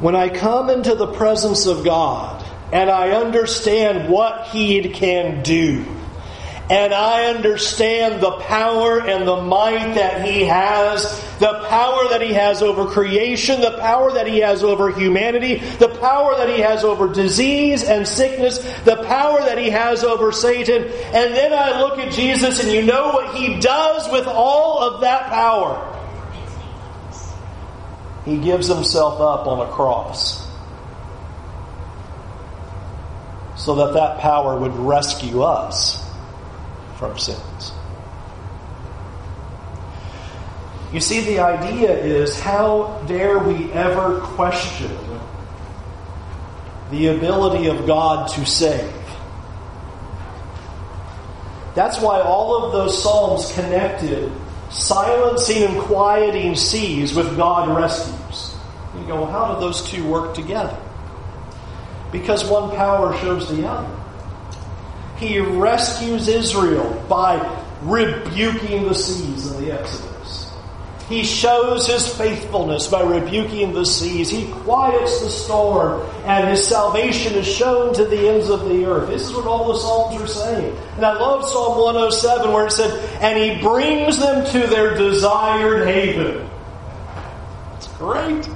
When 0.00 0.16
I 0.16 0.30
come 0.30 0.70
into 0.70 0.94
the 0.94 1.12
presence 1.12 1.66
of 1.66 1.84
God 1.84 2.42
and 2.72 2.88
I 2.88 3.10
understand 3.10 4.10
what 4.10 4.46
He 4.46 4.88
can 4.88 5.42
do, 5.42 5.84
and 6.70 6.94
I 6.94 7.26
understand 7.26 8.22
the 8.22 8.30
power 8.38 9.00
and 9.00 9.28
the 9.28 9.42
might 9.42 9.96
that 9.96 10.26
He 10.26 10.44
has, 10.44 11.02
the 11.40 11.62
power 11.68 12.08
that 12.08 12.22
He 12.22 12.32
has 12.32 12.62
over 12.62 12.86
creation, 12.86 13.60
the 13.60 13.76
power 13.76 14.10
that 14.12 14.26
He 14.26 14.38
has 14.38 14.64
over 14.64 14.90
humanity, 14.90 15.56
the 15.56 15.94
power 16.00 16.36
that 16.36 16.48
He 16.48 16.60
has 16.60 16.84
over 16.84 17.12
disease 17.12 17.84
and 17.84 18.08
sickness, 18.08 18.60
the 18.84 19.04
power 19.04 19.40
that 19.40 19.58
He 19.58 19.68
has 19.68 20.04
over 20.04 20.32
Satan, 20.32 20.84
and 20.84 21.34
then 21.34 21.52
I 21.52 21.80
look 21.80 21.98
at 21.98 22.14
Jesus 22.14 22.62
and 22.62 22.72
you 22.72 22.80
know 22.80 23.08
what 23.08 23.34
He 23.34 23.60
does 23.60 24.10
with 24.10 24.26
all 24.26 24.78
of 24.78 25.02
that 25.02 25.28
power. 25.28 25.98
He 28.24 28.38
gives 28.38 28.66
himself 28.66 29.20
up 29.20 29.46
on 29.46 29.66
a 29.66 29.70
cross 29.72 30.46
so 33.56 33.74
that 33.76 33.94
that 33.94 34.20
power 34.20 34.58
would 34.58 34.74
rescue 34.74 35.42
us 35.42 36.06
from 36.96 37.18
sins. 37.18 37.72
You 40.92 41.00
see, 41.00 41.20
the 41.20 41.38
idea 41.38 41.92
is 41.92 42.38
how 42.40 43.02
dare 43.06 43.38
we 43.38 43.70
ever 43.72 44.20
question 44.20 44.90
the 46.90 47.08
ability 47.08 47.68
of 47.68 47.86
God 47.86 48.28
to 48.30 48.44
save? 48.44 48.92
That's 51.74 52.00
why 52.00 52.20
all 52.20 52.64
of 52.64 52.72
those 52.72 53.00
Psalms 53.00 53.52
connected 53.52 54.32
silencing 54.70 55.64
and 55.64 55.80
quieting 55.82 56.54
seas 56.54 57.14
with 57.14 57.36
God 57.36 57.76
rescues. 57.76 58.54
You 58.96 59.06
go, 59.06 59.22
well, 59.22 59.26
how 59.26 59.54
do 59.54 59.60
those 59.60 59.88
two 59.90 60.06
work 60.06 60.34
together? 60.34 60.76
Because 62.12 62.44
one 62.44 62.74
power 62.76 63.16
shows 63.18 63.48
the 63.48 63.66
other. 63.66 63.88
He 65.16 65.38
rescues 65.38 66.28
Israel 66.28 67.04
by 67.08 67.64
rebuking 67.82 68.88
the 68.88 68.94
seas 68.94 69.52
in 69.52 69.64
the 69.64 69.72
Exodus. 69.72 70.09
He 71.10 71.24
shows 71.24 71.88
his 71.88 72.06
faithfulness 72.06 72.86
by 72.86 73.02
rebuking 73.02 73.72
the 73.72 73.84
seas. 73.84 74.30
He 74.30 74.48
quiets 74.48 75.20
the 75.20 75.28
storm, 75.28 76.08
and 76.24 76.48
his 76.48 76.64
salvation 76.64 77.34
is 77.34 77.48
shown 77.48 77.92
to 77.94 78.04
the 78.04 78.28
ends 78.28 78.48
of 78.48 78.60
the 78.66 78.84
earth. 78.86 79.08
This 79.08 79.22
is 79.22 79.32
what 79.34 79.44
all 79.44 79.72
the 79.72 79.78
Psalms 79.80 80.22
are 80.22 80.28
saying. 80.28 80.76
And 80.94 81.04
I 81.04 81.14
love 81.14 81.44
Psalm 81.44 81.78
107 81.78 82.52
where 82.52 82.66
it 82.66 82.70
said, 82.70 82.96
And 83.20 83.36
he 83.36 83.60
brings 83.60 84.20
them 84.20 84.46
to 84.52 84.68
their 84.68 84.94
desired 84.94 85.88
haven. 85.88 86.48
It's 87.74 87.88
great. 87.98 88.48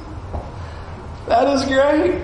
That 1.26 1.48
is 1.48 1.64
great. 1.64 2.22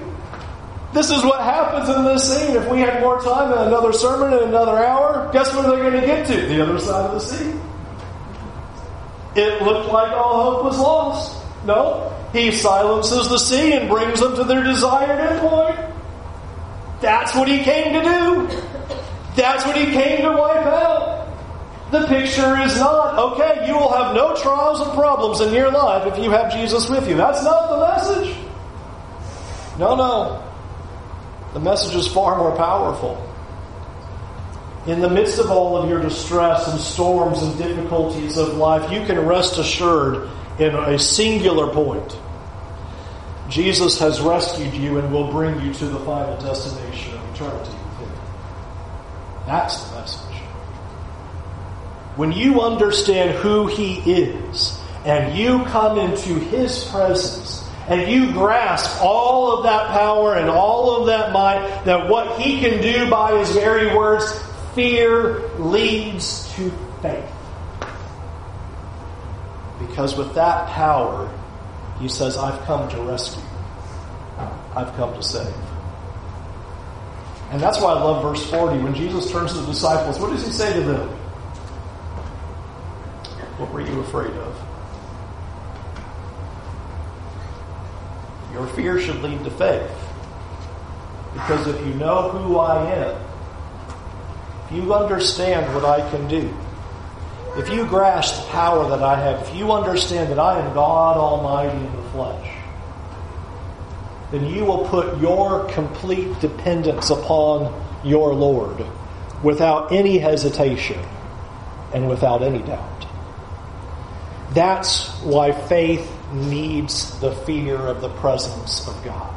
This 0.93 1.11
is 1.11 1.25
what 1.25 1.41
happens 1.41 1.89
in 1.89 2.05
this 2.05 2.33
scene. 2.33 2.55
If 2.55 2.71
we 2.71 2.79
had 2.79 3.01
more 3.01 3.21
time 3.21 3.51
and 3.51 3.63
another 3.63 3.93
sermon 3.93 4.33
in 4.33 4.49
another 4.49 4.79
hour, 4.79 5.29
guess 5.33 5.53
where 5.53 5.65
they're 5.65 5.91
going 5.91 6.01
to 6.01 6.07
get 6.07 6.29
to? 6.29 6.47
The 6.47 6.63
other 6.63 6.79
side 6.79 7.07
of 7.07 7.15
the 7.15 7.19
sea 7.19 7.53
it 9.35 9.63
looked 9.63 9.93
like 9.93 10.13
all 10.13 10.53
hope 10.53 10.65
was 10.65 10.79
lost. 10.79 11.45
No, 11.65 12.13
he 12.33 12.51
silences 12.53 13.29
the 13.29 13.39
sea 13.39 13.73
and 13.75 13.89
brings 13.89 14.21
them 14.21 14.35
to 14.37 14.45
their 14.45 14.63
desired 14.63 15.19
endpoint. 15.19 15.93
That's 17.01 17.35
what 17.35 17.49
he 17.49 17.63
came 17.63 17.93
to 17.93 18.03
do. 18.03 18.63
That's 19.37 19.65
what 19.65 19.77
he 19.77 19.87
came 19.87 20.23
to 20.23 20.33
wipe 20.33 20.67
out. 20.67 21.29
The 21.91 22.07
picture 22.07 22.57
is 22.61 22.77
not, 22.79 23.19
okay, 23.33 23.67
you 23.67 23.75
will 23.75 23.93
have 23.93 24.15
no 24.15 24.37
trials 24.37 24.81
and 24.81 24.93
problems 24.93 25.41
in 25.41 25.53
your 25.53 25.73
life 25.73 26.07
if 26.13 26.23
you 26.23 26.31
have 26.31 26.53
Jesus 26.53 26.89
with 26.89 27.09
you. 27.09 27.17
That's 27.17 27.43
not 27.43 27.69
the 27.71 27.81
message. 27.81 28.37
No, 29.79 29.97
no. 29.97 30.45
The 31.53 31.61
message 31.61 31.97
is 31.97 32.07
far 32.07 32.37
more 32.39 32.57
powerful. 32.57 33.30
In 34.87 35.01
the 35.01 35.11
midst 35.11 35.39
of 35.39 35.51
all 35.51 35.77
of 35.77 35.91
your 35.91 36.01
distress 36.01 36.67
and 36.69 36.81
storms 36.81 37.43
and 37.43 37.57
difficulties 37.59 38.39
of 38.39 38.57
life, 38.57 38.91
you 38.91 39.05
can 39.05 39.27
rest 39.27 39.59
assured 39.59 40.31
in 40.59 40.75
a 40.75 40.99
singular 40.99 41.73
point. 41.73 42.17
Jesus 43.51 43.99
has 43.99 44.21
rescued 44.21 44.73
you 44.75 44.99
and 44.99 45.13
will 45.13 45.31
bring 45.31 45.61
you 45.61 45.75
to 45.75 45.87
the 45.87 45.99
final 46.01 46.37
destination 46.41 47.15
of 47.15 47.35
eternity 47.35 47.71
with 47.71 48.09
Him. 48.09 48.19
That's 49.47 49.83
the 49.85 50.01
message. 50.01 50.37
When 52.17 52.33
you 52.33 52.63
understand 52.63 53.33
who 53.39 53.67
He 53.67 53.97
is 54.11 54.81
and 55.05 55.37
you 55.37 55.65
come 55.65 55.99
into 55.99 56.39
His 56.39 56.85
presence 56.85 57.69
and 57.89 58.11
you 58.11 58.33
grasp 58.33 59.03
all 59.03 59.59
of 59.59 59.65
that 59.65 59.89
power 59.89 60.37
and 60.37 60.49
all 60.49 61.01
of 61.01 61.07
that 61.09 61.33
might, 61.33 61.85
that 61.85 62.09
what 62.09 62.41
He 62.41 62.61
can 62.61 62.81
do 62.81 63.11
by 63.11 63.39
His 63.39 63.51
very 63.51 63.95
words, 63.95 64.41
fear 64.75 65.49
leads 65.59 66.53
to 66.55 66.71
faith. 67.03 67.25
Because 69.79 70.17
with 70.17 70.35
that 70.35 70.69
power, 70.69 71.33
He 72.01 72.09
says, 72.09 72.37
I've 72.37 72.61
come 72.65 72.89
to 72.91 73.03
rescue. 73.03 73.43
I've 74.75 74.95
come 74.95 75.13
to 75.15 75.23
save. 75.23 75.55
And 77.51 77.61
that's 77.61 77.81
why 77.81 77.93
I 77.93 78.03
love 78.03 78.23
verse 78.23 78.49
40. 78.49 78.79
When 78.83 78.95
Jesus 78.95 79.31
turns 79.31 79.53
to 79.53 79.59
the 79.59 79.67
disciples, 79.67 80.19
what 80.19 80.31
does 80.31 80.47
he 80.47 80.53
say 80.53 80.73
to 80.73 80.81
them? 80.81 81.09
What 83.59 83.73
were 83.73 83.81
you 83.81 84.01
afraid 84.01 84.31
of? 84.31 84.57
Your 88.53 88.67
fear 88.69 89.01
should 89.01 89.21
lead 89.23 89.43
to 89.45 89.51
faith. 89.51 89.91
Because 91.33 91.67
if 91.67 91.87
you 91.87 91.95
know 91.95 92.31
who 92.31 92.59
I 92.59 92.91
am, 92.93 93.30
you 94.73 94.95
understand 94.95 95.75
what 95.75 95.85
I 95.85 96.09
can 96.11 96.29
do, 96.29 96.55
if 97.57 97.69
you 97.69 97.85
grasp 97.87 98.45
the 98.45 98.51
power 98.51 98.89
that 98.91 99.03
I 99.03 99.17
have, 99.17 99.49
if 99.49 99.55
you 99.57 99.73
understand 99.73 100.31
that 100.31 100.39
I 100.39 100.61
am 100.61 100.73
God 100.73 101.17
Almighty 101.17 101.77
in 101.77 101.97
the 101.97 102.11
flesh, 102.11 102.57
then 104.31 104.47
you 104.47 104.65
will 104.65 104.87
put 104.87 105.19
your 105.21 105.65
complete 105.71 106.39
dependence 106.41 107.11
upon 107.11 107.75
your 108.05 108.33
Lord 108.33 108.85
without 109.43 109.91
any 109.91 110.19
hesitation 110.19 111.03
and 111.93 112.09
without 112.09 112.43
any 112.43 112.61
doubt. 112.61 113.07
That's 114.53 115.09
why 115.23 115.53
faith 115.53 116.09
needs 116.33 117.19
the 117.21 117.33
fear 117.33 117.77
of 117.77 118.01
the 118.01 118.09
presence 118.09 118.87
of 118.87 119.05
God. 119.05 119.37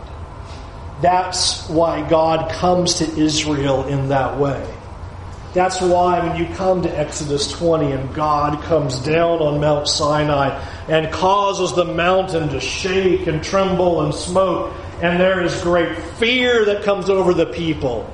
That's 1.02 1.68
why 1.70 2.08
God 2.08 2.52
comes 2.52 2.96
to 2.96 3.20
Israel 3.20 3.86
in 3.88 4.10
that 4.10 4.38
way. 4.40 4.64
That's 5.54 5.80
why 5.82 6.28
when 6.28 6.36
you 6.36 6.54
come 6.56 6.82
to 6.82 7.00
Exodus 7.00 7.52
20 7.52 7.92
and 7.92 8.14
God 8.16 8.64
comes 8.64 9.00
down 9.00 9.40
on 9.40 9.62
Mount 9.62 9.88
Sinai 9.88 10.60
and 10.88 11.12
causes 11.14 11.76
the 11.76 11.86
mountain 11.86 12.50
to 12.50 12.60
shake 12.60 13.28
and 13.28 13.44
tremble 13.44 14.02
and 14.02 14.14
smoke, 14.14 14.74
and 15.02 15.20
there 15.20 15.44
is 15.44 15.62
great 15.62 15.98
fear 16.18 16.66
that 16.66 16.84
comes 16.84 17.10
over 17.10 17.34
the 17.34 17.46
people. 17.46 18.12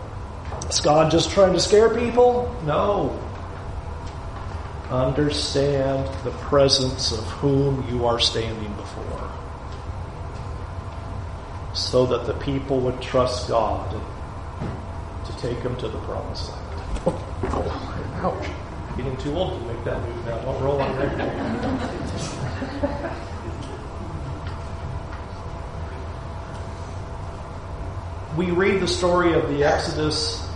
Is 0.69 0.81
God 0.81 1.11
just 1.11 1.31
trying 1.31 1.53
to 1.53 1.59
scare 1.59 1.89
people? 1.95 2.53
No 2.65 3.17
understand 4.91 6.07
the 6.23 6.31
presence 6.31 7.11
of 7.11 7.23
whom 7.25 7.87
you 7.89 8.05
are 8.05 8.19
standing 8.19 8.73
before 8.73 9.31
so 11.73 12.05
that 12.07 12.25
the 12.25 12.33
people 12.33 12.79
would 12.79 12.99
trust 13.01 13.47
God 13.47 13.91
to 15.25 15.37
take 15.37 15.61
them 15.61 15.77
to 15.77 15.87
the 15.87 15.99
promised 15.99 16.51
land. 17.05 17.23
Oh, 17.43 18.11
ouch. 18.23 18.47
Getting 18.97 19.17
too 19.17 19.35
old 19.35 19.59
to 19.59 19.65
make 19.73 19.83
that 19.85 20.01
move 20.01 20.25
now. 20.25 20.39
Don't 20.39 20.61
roll 20.61 20.81
on 20.81 20.95
there. 20.97 21.09
we 28.37 28.51
read 28.51 28.81
the 28.81 28.87
story 28.87 29.33
of 29.33 29.49
the 29.49 29.63
Exodus 29.63 30.49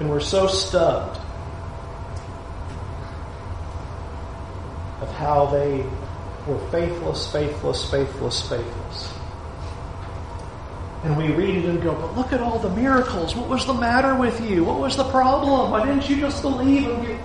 And 0.00 0.10
we're 0.10 0.20
so 0.20 0.48
stunned 0.48 1.18
of 5.00 5.10
how 5.12 5.46
they 5.46 5.86
were 6.46 6.58
faithless, 6.70 7.30
faithless, 7.32 7.90
faithless, 7.90 8.48
faithless. 8.48 9.13
And 11.04 11.18
we 11.18 11.30
read 11.32 11.56
it 11.56 11.66
and 11.66 11.82
go, 11.82 11.94
but 11.94 12.16
look 12.16 12.32
at 12.32 12.40
all 12.40 12.58
the 12.58 12.70
miracles. 12.70 13.36
What 13.36 13.46
was 13.46 13.66
the 13.66 13.74
matter 13.74 14.14
with 14.14 14.40
you? 14.40 14.64
What 14.64 14.80
was 14.80 14.96
the 14.96 15.04
problem? 15.04 15.70
Why 15.70 15.84
didn't 15.84 16.08
you 16.08 16.16
just 16.16 16.40
believe 16.40 16.88
and 16.88 17.06
get... 17.06 17.20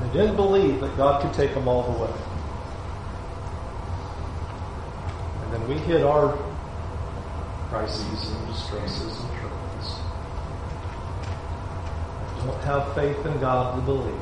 They 0.00 0.18
didn't 0.18 0.34
believe 0.34 0.80
that 0.80 0.96
God 0.96 1.22
could 1.22 1.32
take 1.32 1.54
them 1.54 1.68
all 1.68 1.92
the 1.92 1.98
way. 2.02 2.12
And 5.44 5.52
then 5.52 5.68
we 5.68 5.78
hit 5.78 6.02
our 6.02 6.36
crises 7.68 8.32
and 8.32 8.48
distresses 8.48 9.16
and 9.20 9.30
troubles. 9.38 10.00
I 12.26 12.46
don't 12.46 12.64
have 12.64 12.92
faith 12.96 13.24
in 13.26 13.38
God 13.38 13.76
to 13.76 13.82
believe 13.82 14.20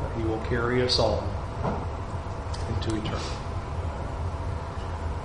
that 0.00 0.16
He 0.16 0.22
will 0.22 0.40
carry 0.46 0.80
us 0.80 0.98
all 0.98 1.22
into 2.82 2.96
eternity. 2.96 3.26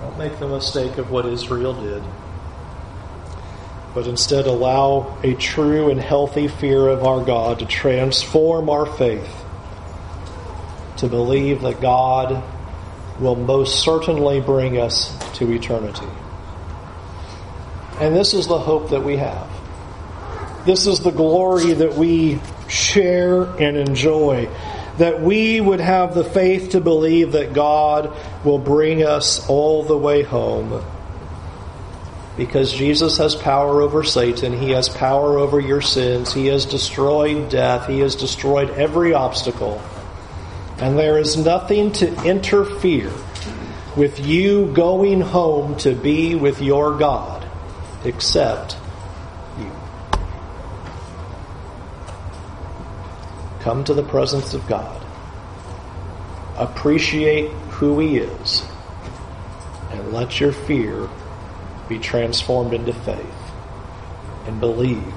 Don't 0.01 0.17
make 0.17 0.39
the 0.39 0.47
mistake 0.47 0.97
of 0.97 1.09
what 1.09 1.25
Israel 1.25 1.73
did, 1.73 2.03
but 3.93 4.07
instead 4.07 4.45
allow 4.45 5.17
a 5.23 5.33
true 5.35 5.89
and 5.89 5.99
healthy 5.99 6.47
fear 6.47 6.87
of 6.87 7.03
our 7.03 7.23
God 7.23 7.59
to 7.59 7.65
transform 7.65 8.69
our 8.69 8.85
faith 8.85 9.43
to 10.97 11.07
believe 11.07 11.61
that 11.61 11.81
God 11.81 12.43
will 13.19 13.35
most 13.35 13.83
certainly 13.83 14.39
bring 14.39 14.77
us 14.79 15.15
to 15.37 15.51
eternity. 15.51 16.07
And 17.99 18.15
this 18.15 18.33
is 18.33 18.47
the 18.47 18.59
hope 18.59 18.91
that 18.91 19.03
we 19.03 19.17
have. 19.17 19.49
This 20.65 20.85
is 20.85 20.99
the 20.99 21.11
glory 21.11 21.73
that 21.73 21.95
we 21.95 22.39
share 22.67 23.43
and 23.43 23.77
enjoy. 23.77 24.47
That 24.97 25.21
we 25.21 25.61
would 25.61 25.79
have 25.79 26.15
the 26.15 26.23
faith 26.23 26.71
to 26.71 26.81
believe 26.81 27.33
that 27.33 27.53
God 27.53 28.15
will 28.43 28.57
bring 28.57 29.03
us 29.03 29.47
all 29.47 29.83
the 29.83 29.97
way 29.97 30.23
home. 30.23 30.83
Because 32.35 32.71
Jesus 32.73 33.17
has 33.17 33.35
power 33.35 33.81
over 33.81 34.03
Satan. 34.03 34.53
He 34.53 34.71
has 34.71 34.89
power 34.89 35.37
over 35.37 35.59
your 35.59 35.81
sins. 35.81 36.33
He 36.33 36.47
has 36.47 36.65
destroyed 36.65 37.49
death. 37.49 37.87
He 37.87 37.99
has 37.99 38.15
destroyed 38.15 38.69
every 38.71 39.13
obstacle. 39.13 39.81
And 40.79 40.97
there 40.97 41.17
is 41.17 41.37
nothing 41.37 41.91
to 41.93 42.23
interfere 42.23 43.11
with 43.95 44.19
you 44.19 44.71
going 44.73 45.21
home 45.21 45.75
to 45.77 45.95
be 45.95 46.35
with 46.35 46.61
your 46.61 46.97
God 46.97 47.47
except 48.03 48.77
Come 53.67 53.83
to 53.83 53.93
the 53.93 54.03
presence 54.03 54.53
of 54.53 54.65
God. 54.65 55.05
Appreciate 56.55 57.51
who 57.69 57.99
He 57.99 58.15
is. 58.17 58.65
And 59.91 60.13
let 60.13 60.39
your 60.39 60.53
fear 60.53 61.09
be 61.89 61.99
transformed 61.99 62.73
into 62.73 62.93
faith. 62.93 63.25
And 64.45 64.61
believe 64.61 65.13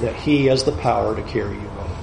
that 0.00 0.16
He 0.16 0.46
has 0.46 0.64
the 0.64 0.72
power 0.72 1.14
to 1.14 1.22
carry 1.22 1.54
you 1.54 1.68
home. 1.68 1.96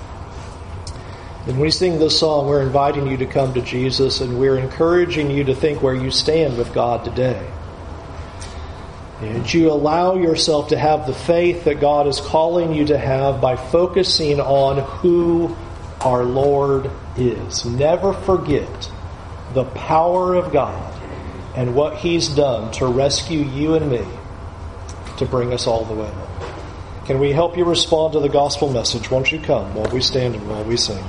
When 1.43 1.59
we 1.59 1.71
sing 1.71 1.99
this 1.99 2.17
song, 2.17 2.47
we're 2.47 2.61
inviting 2.61 3.07
you 3.07 3.17
to 3.17 3.25
come 3.25 3.53
to 3.53 3.61
Jesus 3.61 4.21
and 4.21 4.39
we're 4.39 4.59
encouraging 4.59 5.29
you 5.29 5.43
to 5.43 5.53
think 5.53 5.83
where 5.83 5.93
you 5.93 6.09
stand 6.09 6.57
with 6.57 6.73
God 6.73 7.03
today. 7.03 7.45
And 9.21 9.53
you 9.53 9.71
allow 9.71 10.15
yourself 10.15 10.69
to 10.69 10.77
have 10.77 11.05
the 11.05 11.13
faith 11.13 11.65
that 11.65 11.81
God 11.81 12.07
is 12.07 12.21
calling 12.21 12.73
you 12.73 12.85
to 12.85 12.97
have 12.97 13.41
by 13.41 13.57
focusing 13.57 14.39
on 14.39 14.77
who 14.99 15.55
our 15.99 16.23
Lord 16.23 16.89
is. 17.17 17.65
Never 17.65 18.13
forget 18.13 18.91
the 19.53 19.65
power 19.65 20.35
of 20.35 20.53
God 20.53 20.93
and 21.55 21.75
what 21.75 21.97
He's 21.97 22.29
done 22.29 22.71
to 22.73 22.87
rescue 22.87 23.41
you 23.41 23.75
and 23.75 23.91
me 23.91 24.05
to 25.17 25.25
bring 25.25 25.51
us 25.53 25.67
all 25.67 25.83
the 25.83 25.93
way 25.93 26.09
home. 26.09 27.05
Can 27.05 27.19
we 27.19 27.31
help 27.33 27.57
you 27.57 27.65
respond 27.65 28.13
to 28.13 28.19
the 28.21 28.29
gospel 28.29 28.71
message? 28.71 29.11
Won't 29.11 29.31
you 29.31 29.39
come 29.39 29.75
while 29.75 29.91
we 29.91 29.99
stand 29.99 30.35
and 30.35 30.47
while 30.47 30.63
we 30.63 30.77
sing? 30.77 31.03